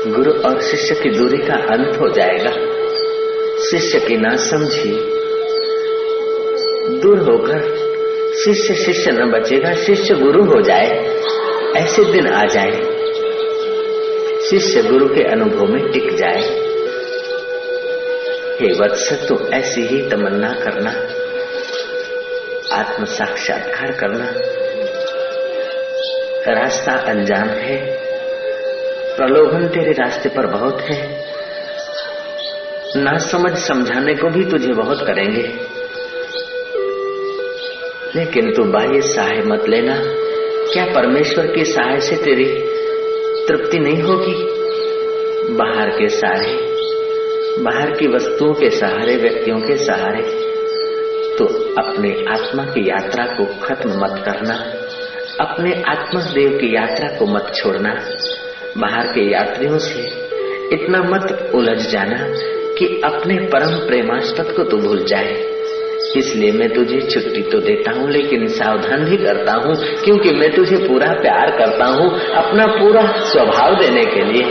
गुरु 0.06 0.32
और 0.32 0.62
शिष्य 0.62 0.94
की 0.94 1.10
दूरी 1.10 1.38
का 1.38 1.54
अंत 1.54 1.96
हो 2.00 2.08
जाएगा। 2.08 2.50
शिष्य 3.70 4.00
की 4.00 4.16
ना 4.16 4.36
समझी, 4.36 4.90
दूर 7.00 7.18
होकर 7.18 7.86
शिष्य 8.44 8.74
शिष्य 8.74 9.10
न 9.10 9.30
बचेगा, 9.30 9.74
शिष्य 9.74 10.14
गुरु 10.14 10.44
हो 10.44 10.60
जाए, 10.60 11.20
ऐसे 11.76 12.04
दिन 12.04 12.26
आ 12.26 12.44
जाए। 12.46 12.70
शिष्य 14.50 14.82
गुरु 14.82 15.08
के 15.08 15.22
अनुभव 15.22 15.66
में 15.66 15.90
टिक 15.92 16.16
जाए। 16.16 16.42
हे 18.60 18.72
वत्स 18.72 19.12
तो 19.28 19.48
ऐसी 19.48 19.82
ही 19.82 20.08
तमन्ना 20.08 20.52
करना, 20.52 20.90
आत्म 22.76 23.04
साक्षात्कार 23.04 23.92
करना। 23.92 24.32
रास्ता 26.52 26.92
अनजान 26.92 27.48
है 27.48 28.05
प्रलोभन 29.16 29.68
तेरे 29.68 29.92
रास्ते 29.92 30.28
पर 30.28 30.46
बहुत 30.46 30.80
है। 30.80 31.24
ना 32.96 33.18
समझ 33.18 33.58
समझाने 33.58 34.14
को 34.14 34.28
भी 34.28 34.44
तुझे 34.44 34.72
बहुत 34.72 35.06
करेंगे। 35.06 35.42
लेकिन 38.16 38.54
तू 38.54 38.64
बाह्य 38.64 39.00
सहाय 39.00 39.42
मत 39.46 39.68
लेना। 39.68 39.94
क्या 40.72 40.84
परमेश्वर 40.94 41.46
की 41.46 41.64
सहाय 41.64 42.00
से 42.00 42.16
तेरी 42.16 42.44
तृप्ति 43.48 43.78
नहीं 43.78 44.02
होगी? 44.02 44.34
बाहर 45.54 45.90
के 45.90 46.08
सहारे, 46.08 46.58
बाहर 47.62 47.90
की 47.90 48.06
वस्तुओं 48.08 48.54
के 48.54 48.70
सहारे, 48.70 49.16
व्यक्तियों 49.16 49.60
के 49.60 49.76
सहारे 49.76 50.22
तो 51.38 51.44
अपने 51.82 52.24
आत्मा 52.28 52.64
की 52.64 52.88
यात्रा 52.88 53.24
को 53.24 53.44
खत्म 53.44 53.90
मत 53.90 54.22
करना। 54.24 54.72
अपने 55.40 55.82
आत्मा 55.88 56.20
देव 56.20 56.50
की 56.50 56.76
यात्रा 56.76 57.08
को 57.08 57.26
मत 57.26 57.52
छोड़ना। 57.54 58.00
बाहर 58.76 59.06
के 59.06 59.32
यात्रियों 59.32 59.78
से 59.78 60.00
इतना 60.72 60.98
मत 61.02 61.50
उलझ 61.54 61.78
जाना 61.90 62.16
कि 62.78 63.00
अपने 63.04 63.38
परम 63.38 63.76
प्रेमास्पद 63.86 64.52
को 64.56 64.64
तो 64.64 64.76
भूल 64.76 65.04
जाए। 65.04 65.34
इसलिए 66.16 66.52
मैं 66.52 66.68
तुझे 66.74 67.00
छुट्टी 67.00 67.42
तो 67.42 67.60
देता 67.60 67.92
हूँ, 67.92 68.10
लेकिन 68.10 68.46
सावधान 68.48 69.04
भी 69.04 69.16
करता 69.16 69.52
हूँ, 69.52 69.74
क्योंकि 70.04 70.30
मैं 70.30 70.54
तुझे 70.54 70.76
पूरा 70.76 71.06
प्यार 71.06 71.50
करता 71.50 71.84
हूँ, 71.84 72.10
अपना 72.20 72.66
पूरा 72.66 73.02
स्वभाव 73.22 73.74
देने 73.74 74.04
के 74.04 74.24
लिए। 74.24 74.44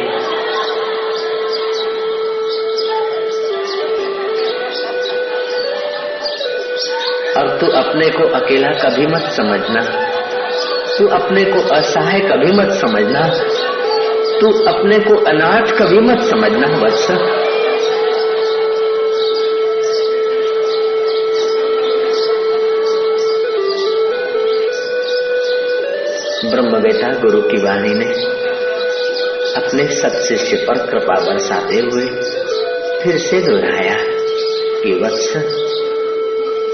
और 7.37 7.57
तू 7.59 7.67
अपने 7.67 8.09
को 8.09 8.27
अकेला 8.35 8.69
कभी 8.69 9.07
मत 9.07 9.31
समझना। 9.31 9.81
तू 10.97 11.07
अपने 11.07 11.43
को 11.45 11.61
असहाय 11.75 12.19
कभी 12.19 12.51
मत 12.51 12.71
समझना। 12.71 13.21
तू 14.41 14.51
अपने 14.67 14.99
को 14.99 15.15
अनाथ 15.25 15.71
कभी 15.79 15.99
मत 15.99 16.21
समझना 16.21 16.67
वत्स 16.67 17.07
ब्रह्म 26.51 26.79
बेटा, 26.79 27.07
गुरु 27.07 27.41
की 27.41 27.57
वाणी 27.57 27.93
ने 27.93 28.05
अपने 29.55 29.87
सत्शिष्य 29.95 30.57
पर 30.57 30.85
कृपा 30.85 31.15
बरसाते 31.25 31.79
हुए 31.79 32.05
फिर 33.03 33.17
से 33.17 33.41
दोहराया 33.41 33.97
कि 34.83 34.93
वत्स, 35.03 35.35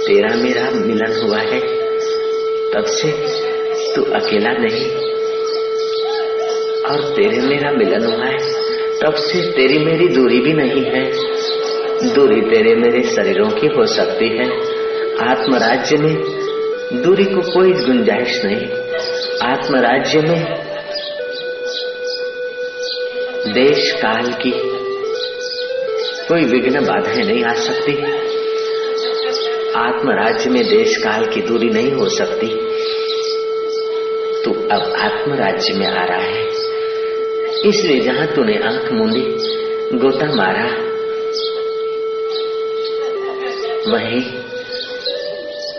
तेरा 0.07 0.35
मेरा 0.35 0.69
मिलन 0.73 1.21
हुआ 1.23 1.37
है, 1.37 1.59
तब 2.73 2.85
से 2.87 3.11
तू 3.95 4.01
अकेला 4.03 4.51
नहीं। 4.51 5.10
और 6.91 7.15
तेरे 7.15 7.39
मेरा 7.41 7.71
मिलन 7.71 8.05
हुआ 8.05 8.25
है। 8.25 8.37
तब 8.99 9.13
से 9.15 9.51
तेरी 9.51 9.79
मेरी 9.79 10.07
दूरी 10.07 10.39
भी 10.39 10.53
नहीं 10.53 10.83
है। 10.83 11.11
दूरी 12.13 12.41
तेरे 12.41 12.75
मेरे 12.75 13.03
शरीरों 13.03 13.49
की 13.49 13.67
हो 13.67 13.85
सकती 13.85 14.29
है। 14.29 14.45
आत्मराज्य 15.29 15.97
में 15.97 16.15
दूरी 17.01 17.23
को 17.23 17.41
कोई 17.41 17.71
गुंजाइश 17.71 18.41
नहीं। 18.45 18.67
आत्मराज्य 19.49 20.19
में 20.19 20.53
देश 23.53 23.91
काल 23.91 24.33
की 24.33 24.53
कोई 26.29 26.45
विघ्न 26.45 26.85
बाधाएँ 26.85 27.23
नहीं 27.23 27.43
आ 27.43 27.53
सकती। 27.53 27.91
आत्मराज्य 29.75 30.49
में 30.49 30.63
देश 30.63 30.97
काल 30.97 31.25
की 31.25 31.41
दूरी 31.41 31.69
नहीं 31.69 31.91
हो 31.91 32.09
सकती। 32.09 32.47
तू 34.45 34.51
अब 34.53 34.93
आत्मराज्य 34.99 35.73
में 35.73 35.87
आ 35.87 36.05
रहा 36.05 36.21
है। 36.21 36.50
इसलिए 37.65 37.99
जहाँ 37.99 38.27
तूने 38.27 38.57
आँख 38.57 38.91
मूंदी, 38.91 39.21
गोता 39.97 40.25
मारा, 40.35 40.63
वहीं 43.91 44.21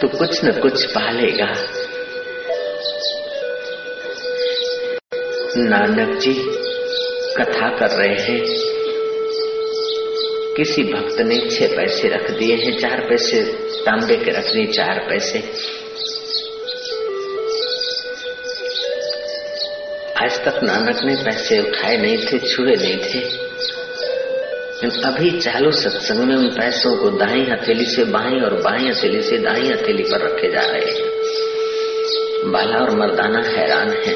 तो 0.01 0.09
कुछ 0.19 0.45
न 0.45 0.53
कुछ 0.61 0.85
पालेगा 0.87 1.47
नानक 5.57 6.19
जी, 6.19 6.35
कथा 7.37 7.69
कर 7.77 7.91
रहे 7.91 8.15
हैं। 8.15 8.41
किसी 10.57 10.83
भक्त 10.85 11.21
ने 11.21 11.51
छह 11.51 11.77
पैसे 11.77 12.09
रख 12.09 12.31
दिए 12.31 12.57
हैं, 12.57 12.79
चार 12.79 13.01
पैसे 13.09 13.43
तांबे 13.87 14.17
के 14.17 14.31
रख 14.31 14.45
दिए 14.45 14.67
चार 14.67 15.07
पैसे। 15.09 15.73
आज 20.23 20.45
तक 20.45 20.61
नानक 20.63 21.03
ने 21.05 21.15
पैसे 21.25 21.61
उठाए 21.61 21.97
नहीं 21.97 22.19
थे, 22.19 22.39
छुए 22.39 22.75
नहीं 22.77 22.97
थे। 22.97 23.21
अभी 25.05 25.41
चालू 25.41 25.71
सत्संग 25.71 26.19
में 26.19 26.37
उन 26.37 26.49
पैसों 26.49 26.97
को 26.97 27.11
दाई 27.11 27.41
हथेली 27.41 27.87
से 27.87 28.05
बाई 28.05 28.41
और 28.41 28.55
बाई 28.55 28.89
हथेली 28.89 29.23
से 29.23 29.39
दाई 29.39 29.61
हथेली 29.61 30.03
पर 30.03 30.21
रखे 30.21 30.51
जा 30.53 30.61
रहे 30.61 30.91
हैं। 30.91 31.11
बाला 32.53 32.77
और 32.77 32.91
मर्दाना 32.91 33.43
हैरान 33.43 33.91
है। 33.91 34.15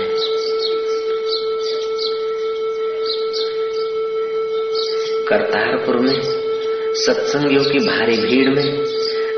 करतारपुर 5.24 5.96
में, 5.96 6.20
सत्संगियों 6.94 7.64
की 7.64 7.78
भारी 7.78 8.16
भीड़ 8.16 8.48
में, 8.48 8.84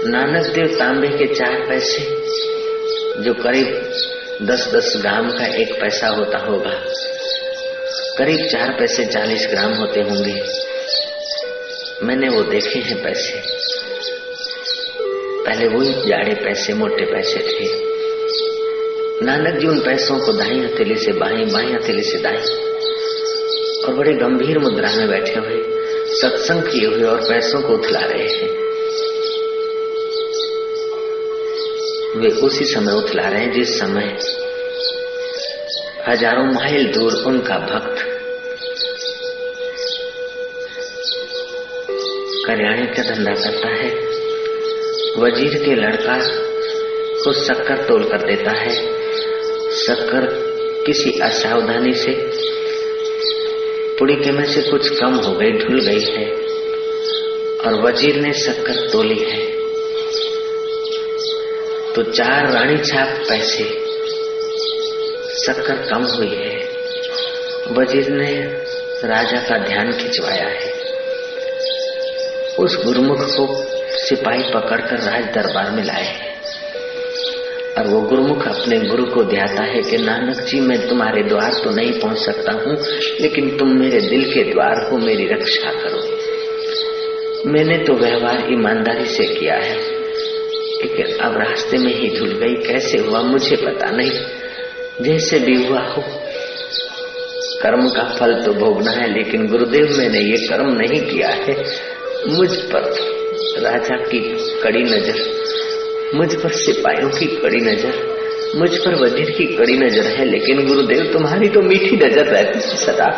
नानक 0.05 0.47
देव 0.47 0.67
तांबे 0.67 1.09
के 1.09 1.35
चार 1.35 1.67
पैसे, 1.69 2.01
जो 3.23 3.35
करीब 3.35 3.93
दस 4.43 4.73
दस 4.75 4.93
ग्राम 4.97 5.31
का 5.31 5.47
एक 5.47 5.81
पैसा 5.81 6.09
होता 6.09 6.39
होगा। 6.39 6.85
करीब 8.19 8.47
चार 8.47 8.77
पैसे 8.79 9.05
चालीस 9.05 9.49
ग्राम 9.51 9.73
होते 9.73 10.01
होंगे। 10.01 10.43
मैंने 12.03 12.29
वो 12.29 12.43
देखे 12.43 12.79
हैं 12.79 13.03
पैसे। 13.03 13.43
पहले 15.45 15.69
वही 15.69 16.09
जाड़े 16.09 16.35
पैसे, 16.35 16.75
मोटे 16.75 17.05
पैसे 17.05 17.39
थे। 17.39 17.67
नानक 19.25 19.61
जी 19.61 19.67
उन 19.67 19.81
पैसों 19.81 20.19
को 20.19 20.33
दाई 20.33 20.59
हथेली 20.61 20.97
से 20.97 21.13
बाएँ 21.13 21.45
बाएँ 21.45 21.73
हथेली 21.73 22.03
से 22.03 22.19
दाई 22.19 22.39
और 23.85 23.95
बड़े 23.95 24.13
गंभीर 24.13 24.59
मुद्रा 24.59 24.93
में 24.93 25.09
बैठे 25.09 25.35
हुए 25.35 25.65
सत्संग 26.21 26.63
किए 26.63 26.87
हुए 26.87 27.03
और 27.03 27.21
पैसों 27.21 27.63
को 27.63 27.69
उथला 27.69 28.01
रहे 28.01 28.29
हैं। 28.29 28.68
वे 32.19 32.29
उसी 32.43 32.65
समय 32.65 32.93
उथला 32.93 33.29
रहे 33.29 33.41
हैं 33.41 33.53
जिस 33.53 33.79
समय 33.79 34.07
हज़ारों 36.09 36.45
माइल 36.45 36.93
दूर 36.93 37.15
उनका 37.27 37.59
भक्त 37.59 38.05
करियाने 42.47 42.87
का 42.87 43.03
धंधा 43.03 43.35
करता 43.35 43.69
है। 43.75 43.91
वज़ीर 45.19 45.57
के 45.65 45.75
लड़का 45.75 46.17
को 47.25 47.33
शक्कर 47.43 47.85
तोल 47.89 48.05
कर 48.05 48.27
देता 48.27 48.53
है। 48.53 48.75
शक्कर 49.77 50.27
किसी 50.87 51.19
असावधानी 51.21 51.95
से 51.95 52.15
पुड़ी 53.99 54.17
के 54.17 54.33
में 54.33 54.45
से 54.45 54.63
कुछ 54.71 54.89
कम 55.01 55.15
हो 55.19 55.35
गई 55.35 55.53
ढुल 55.59 55.81
गई 55.81 56.05
है 56.09 56.27
और 57.61 57.81
वज़ीर 57.83 58.21
ने 58.21 58.33
शक्कर 58.41 58.89
तोली 58.91 59.19
है। 59.23 59.48
तो 61.99 62.05
चार 62.05 62.53
रानी 62.53 62.79
छाप 62.79 63.09
पैसे। 63.29 63.65
शक्कर 65.47 65.89
कम 65.91 66.03
हुई 66.03 66.29
है। 66.29 66.69
वज़ीर 67.73 68.09
ने 68.11 68.35
राजा 69.05 69.41
का 69.49 69.59
ध्यान 69.59 69.93
खिंचवाया 69.93 70.49
है। 70.49 70.73
उस 72.59 72.85
गुरुमुख 72.85 73.19
को 73.21 73.65
सिपाही 73.99 74.43
पकड़कर 74.43 74.97
राज 74.97 75.25
दरबार 75.25 75.71
में 75.71 75.85
लाए। 75.85 76.37
और 77.79 77.87
वो 77.87 78.01
गुरुमुख 78.01 78.49
अपने 78.49 78.79
गुरु 78.79 79.05
को 79.05 79.25
ध्याता 79.25 79.63
है 79.63 79.83
कि, 79.83 79.97
नानक 79.97 80.41
जी, 80.41 80.61
मैं 80.61 80.89
तुम्हारे 80.89 81.23
द्वार 81.23 81.53
तो 81.65 81.71
नहीं 81.71 82.01
पहुँच 82.01 82.19
सकता 82.19 82.53
हूँ, 82.53 82.77
लेकिन 83.21 83.59
तुम 83.59 83.69
मेरे 83.69 84.01
दिल 84.01 84.35
के 84.35 84.43
द्वार 84.45 84.91
को 84.91 84.99
मेरी 84.99 85.27
रक्षा 85.27 85.71
करो। 85.71 86.19
मैंने 87.51 87.79
तो 87.79 87.93
व्यवहार 87.93 88.47
ईमानदारी 88.53 89.07
से 89.07 89.25
किया 89.25 89.55
है। 89.55 89.98
लेकिन 90.83 91.17
अब 91.19 91.37
रास्ते 91.37 91.79
में 91.79 91.95
ही 91.95 92.19
धुल 92.19 92.33
गई, 92.33 92.55
कैसे 92.55 92.99
हुआ 92.99 93.21
मुझे 93.23 93.57
पता 93.57 93.91
नहीं। 93.91 94.11
जैसे 95.03 95.39
भी 95.39 95.67
हुआ 95.67 95.81
हो। 95.81 96.03
कर्म 97.63 97.89
का 97.89 98.05
फल 98.19 98.35
तो 98.43 98.53
भोगना 98.53 98.91
है, 98.91 99.13
लेकिन 99.15 99.47
गुरुदेव 99.49 99.97
मैंने 99.99 100.19
ये 100.19 100.47
कर्म 100.47 100.71
नहीं 100.73 101.01
किया 101.01 101.29
है। 101.29 101.57
मुझ 102.29 102.49
पर 102.57 102.83
राजा 103.63 103.97
की 103.97 104.19
कड़ी 104.63 104.83
नज़र, 104.83 105.19
मुझ 106.15 106.35
पर 106.35 106.49
सिपाहियों 106.49 107.11
की 107.11 107.27
कड़ी 107.27 107.61
नज़र, 107.61 107.95
मुझ 108.57 108.71
पर 108.79 108.95
वज़ीर 108.95 109.31
की 109.31 109.45
कड़ी 109.45 109.77
नज़र 109.77 110.07
है, 110.07 110.25
लेकिन 110.25 110.67
गुरुदेव 110.67 111.13
तुम्हारी 111.13 111.49
तो 111.49 111.61
मीठी 111.61 111.97
नज़र 111.97 112.27
रहती 112.27 112.61
सदा। 112.61 113.09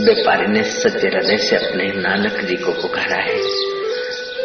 व्यापारी 0.00 0.46
ने 0.46 0.62
सच्चे 0.62 1.08
हृदय 1.08 1.36
से 1.36 1.56
अपने 1.56 1.84
नानक 1.96 2.40
जी 2.40 2.56
को 2.56 2.72
पुकारा 2.72 3.16
है। 3.16 3.40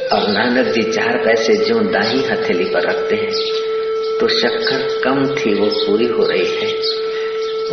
और 0.08 0.28
नानक 0.30 0.68
जी 0.68 0.82
चार 0.84 1.18
पैसे 1.18 1.56
जो 1.56 1.80
दाही 1.80 2.24
हथेली 2.24 2.64
पर 2.64 2.82
रखते 2.82 3.16
हैं 3.16 3.32
तो 4.20 4.28
शक्कर 4.28 5.02
कम 5.04 5.36
थी, 5.36 5.54
वो 5.54 5.68
पूरी 5.68 6.08
हो 6.08 6.26
रही 6.26 6.48
है। 6.48 6.74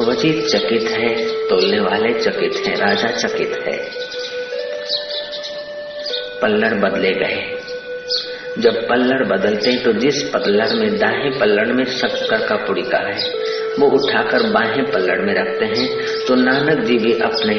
वज़ीर 0.01 0.49
चकित 0.49 0.89
है, 0.91 1.15
तोलने 1.49 1.81
वाले 1.81 2.13
चकित 2.21 2.67
हैं, 2.67 2.77
राजा 2.77 3.09
चकित 3.09 3.53
है। 3.67 3.77
पल्लड़ 6.43 6.75
बदले 6.75 7.13
गए। 7.13 7.43
जब 8.59 8.89
पल्लड़ 8.89 9.25
बदलते 9.27 9.71
हैं 9.71 9.83
तो 9.83 9.93
जिस 9.93 10.23
पल्लड़ 10.23 10.73
में, 10.73 10.99
दाहे 10.99 11.31
पल्लड़ 11.39 11.73
में 11.73 11.85
शक्कर 11.85 12.47
का 12.47 12.57
पुड़िका 12.57 12.99
है 12.99 13.52
वो 13.79 13.87
उठाकर 13.89 14.43
बाहें 14.51 14.85
पल्लड़ 14.93 15.21
में 15.21 15.35
रखते 15.35 15.65
हैं 15.65 15.87
तो 16.27 16.35
नानक 16.35 16.85
जी 16.85 16.97
भी 16.99 17.13
अपने 17.21 17.55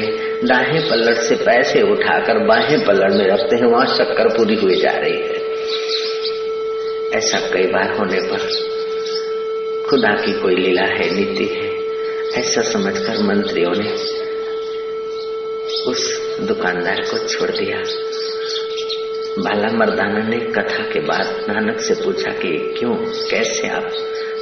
दाहे 0.46 0.80
पल्लड़ 0.90 1.14
से 1.14 1.36
पैसे 1.36 1.82
उठाकर 1.82 2.38
बाहें 2.38 2.84
पल्लड़ 2.86 3.12
में 3.12 3.26
रखते 3.26 3.56
हैं, 3.56 3.64
वहाँ 3.64 3.86
शक्कर 3.86 4.28
पूरी 4.28 4.54
हुई 4.54 4.76
जा 4.76 4.90
रही 4.90 5.12
है। 5.12 5.42
ऐसा 7.14 7.38
कई 7.52 7.66
बार 7.66 7.96
होने 7.98 8.20
पर 8.20 8.46
खुदा 9.90 10.14
की 10.14 10.32
कोई 10.32 10.54
लीला 10.54 10.82
है, 10.82 11.10
नीति 11.14 11.44
है, 11.44 11.68
ऐसा 12.40 12.62
समझकर 12.62 13.22
मंत्रियों 13.22 13.72
ने 13.74 13.90
उस 15.90 16.02
दुकानदार 16.40 17.00
को 17.00 17.18
छोड़ 17.28 17.50
दिया। 17.50 17.82
बाला 19.38 19.68
मर्दाना 19.68 20.28
ने 20.28 20.38
कथा 20.52 20.82
के 20.92 21.00
बाद 21.00 21.26
नानक 21.50 21.80
से 21.80 21.94
पूछा 21.94 22.30
कि 22.30 22.74
क्यों, 22.78 22.94
कैसे 23.30 23.68
आप 23.68 23.90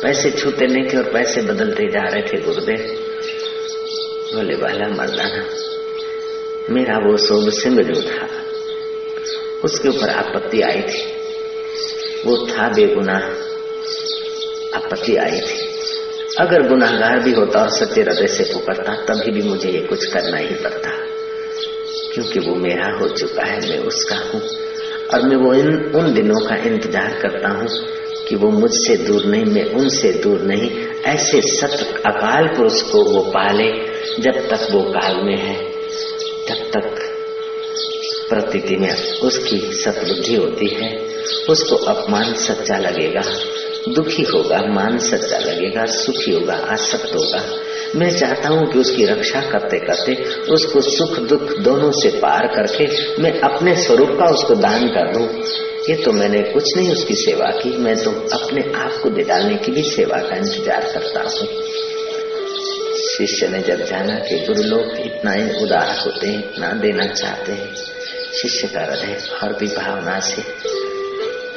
पैसे 0.03 0.31
छूते 0.31 0.67
नहीं 0.67 0.85
थे 0.85 0.97
और 0.97 1.12
पैसे 1.12 1.43
बदलते 1.43 1.91
जा 1.91 2.03
रहे 2.03 2.23
थे 2.23 2.41
गुरुदेव 2.41 2.99
बोले, 4.35 4.57
बाला 4.57 4.88
मर्दाना 4.88 5.45
मेरा 6.71 6.99
वो 6.99 7.51
सिंह 7.51 7.83
जो 7.83 8.03
था, 8.03 8.29
उसके 9.65 9.88
ऊपर 9.88 10.09
आपत्ति 10.09 10.61
आई 10.61 10.83
थी। 10.83 11.12
वो 12.27 12.47
था 12.47 12.69
बेगुनाह। 12.69 13.23
आपत्ति 14.79 15.17
आई 15.17 15.41
थी। 15.41 15.69
अगर 16.38 16.69
गुनाहगार 16.69 17.19
भी 17.19 17.33
होता 17.33 17.62
और 17.62 17.71
सच्चे 17.71 18.01
हृदय 18.01 18.27
से 18.27 18.45
पुकरता, 18.45 18.95
तभी 18.95 19.31
भी 19.31 19.43
मुझे 19.43 19.71
ये 19.71 19.81
कुछ 19.81 20.07
करना 20.07 20.37
ही 20.37 20.55
पड़ता। 20.55 20.91
क्योंकि 22.15 22.38
वो 22.38 22.55
मेरा 22.55 22.99
हो 22.99 23.09
चुका 23.09 23.43
है, 23.43 23.71
मैं 23.71 23.79
उसका 23.79 24.17
हूँ। 24.17 24.43
और 25.15 25.23
मैं 25.23 25.37
वो 25.37 25.55
इन, 25.55 25.93
उन 25.95 26.15
दिनों 26.15 26.41
का 26.41 26.57
इंतज़ार 26.57 27.19
करता 27.23 27.49
हूँ 27.49 27.69
कि 28.33 28.37
वो 28.37 28.51
मुझसे 28.51 28.97
दूर 28.97 29.25
नहीं, 29.25 29.45
मैं 29.45 29.64
उनसे 29.64 30.12
दूर 30.12 30.40
नहीं। 30.40 30.71
ऐसे 31.07 31.40
सत 31.40 32.03
अकाल 32.07 32.47
पुरुष 32.47 32.83
को 32.83 33.05
वो 33.05 33.21
पाले 33.21 33.73
जब 34.23 34.49
तक 34.51 34.68
वो 34.71 34.83
काल 34.83 35.16
में 35.16 35.37
है। 35.37 35.57
तब 36.49 36.71
तक 36.73 36.99
प्रतीति 38.29 38.77
में 38.77 39.21
उसकी 39.23 39.59
सतबुद्धि 39.59 40.35
होती 40.35 40.66
है। 40.66 40.97
उसको 41.51 41.77
अपमान 41.77 42.35
सच्चा 42.35 42.79
लगेगा, 42.79 43.23
दुखी 43.88 44.23
होगा, 44.23 44.62
मान 44.62 44.99
सच्चा 44.99 45.38
लगेगा, 45.38 45.85
सुखी 45.87 46.31
होगा, 46.31 46.55
आसक्त 46.55 47.14
होगा। 47.14 47.45
मैं 47.97 48.18
चाहता 48.18 48.49
हूँ 48.49 48.73
कि 48.73 48.79
उसकी 48.79 49.05
रक्षा 49.05 49.40
करते 49.40 49.79
करते 49.79 50.14
उसको 50.53 50.81
सुख 50.81 51.18
दुख 51.18 51.59
दोनों 51.59 51.90
से 51.90 52.09
पार 52.09 52.47
करके 52.47 52.88
मैं 53.23 53.40
अपने 53.40 53.77
स्वरूप 53.77 54.11
का 54.11 54.25
उसको 54.25 54.55
दान 54.55 54.88
कर 54.88 55.18
दूँ। 55.18 55.29
ये 55.88 55.95
तो 55.97 56.12
मैंने 56.12 56.40
कुछ 56.42 56.77
नहीं 56.77 56.90
उसकी 56.92 57.14
सेवा 57.14 57.47
की। 57.47 57.71
मैं 57.77 58.05
तो 58.05 58.11
अपने 58.11 58.62
आप 58.73 59.01
को 59.03 59.11
दे 59.11 59.23
डालने 59.23 59.55
की 59.57 59.73
भी 59.73 59.83
सेवा 59.83 60.18
का 60.18 60.37
इंतज़ार 60.37 60.85
करता 60.92 61.21
हूँ। 61.21 61.49
शिष्य 63.09 63.49
ने 63.49 63.59
जब 63.59 63.85
जाना 63.85 64.14
कि 64.14 64.38
गुरु 64.38 64.62
लोग 64.62 64.97
इतना 64.99 65.33
ही 65.33 65.64
उदार 65.64 65.99
होते 65.99 66.27
हैं, 66.27 66.53
इतना 66.53 66.73
देना 66.73 67.07
चाहते 67.07 67.53
हैं। 67.53 67.75
शिष्य 68.42 68.68
का 68.68 68.81
हृदय 68.81 69.18
और 69.42 69.53
भी 69.53 69.66
भावना 69.66 70.21
से 70.21 70.42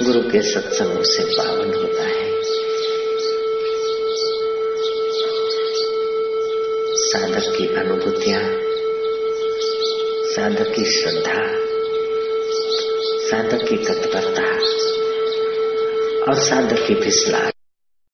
गुरु 0.05 0.21
के 0.21 0.41
सत्संगों 0.41 1.03
से 1.03 1.23
पावन 1.23 1.73
होता 1.73 2.03
है। 2.03 2.33
साधक 7.05 7.57
की 7.57 7.67
अनुभूतियाँ, 7.75 8.41
साधक 10.35 10.73
की 10.75 10.85
श्रद्धा 10.91 11.74
साधक 13.25 13.67
की 13.69 13.77
तत्परता 13.77 14.43
और 16.27 16.39
साधक 16.39 16.87
की 16.87 16.95
फिसला। 16.95 17.54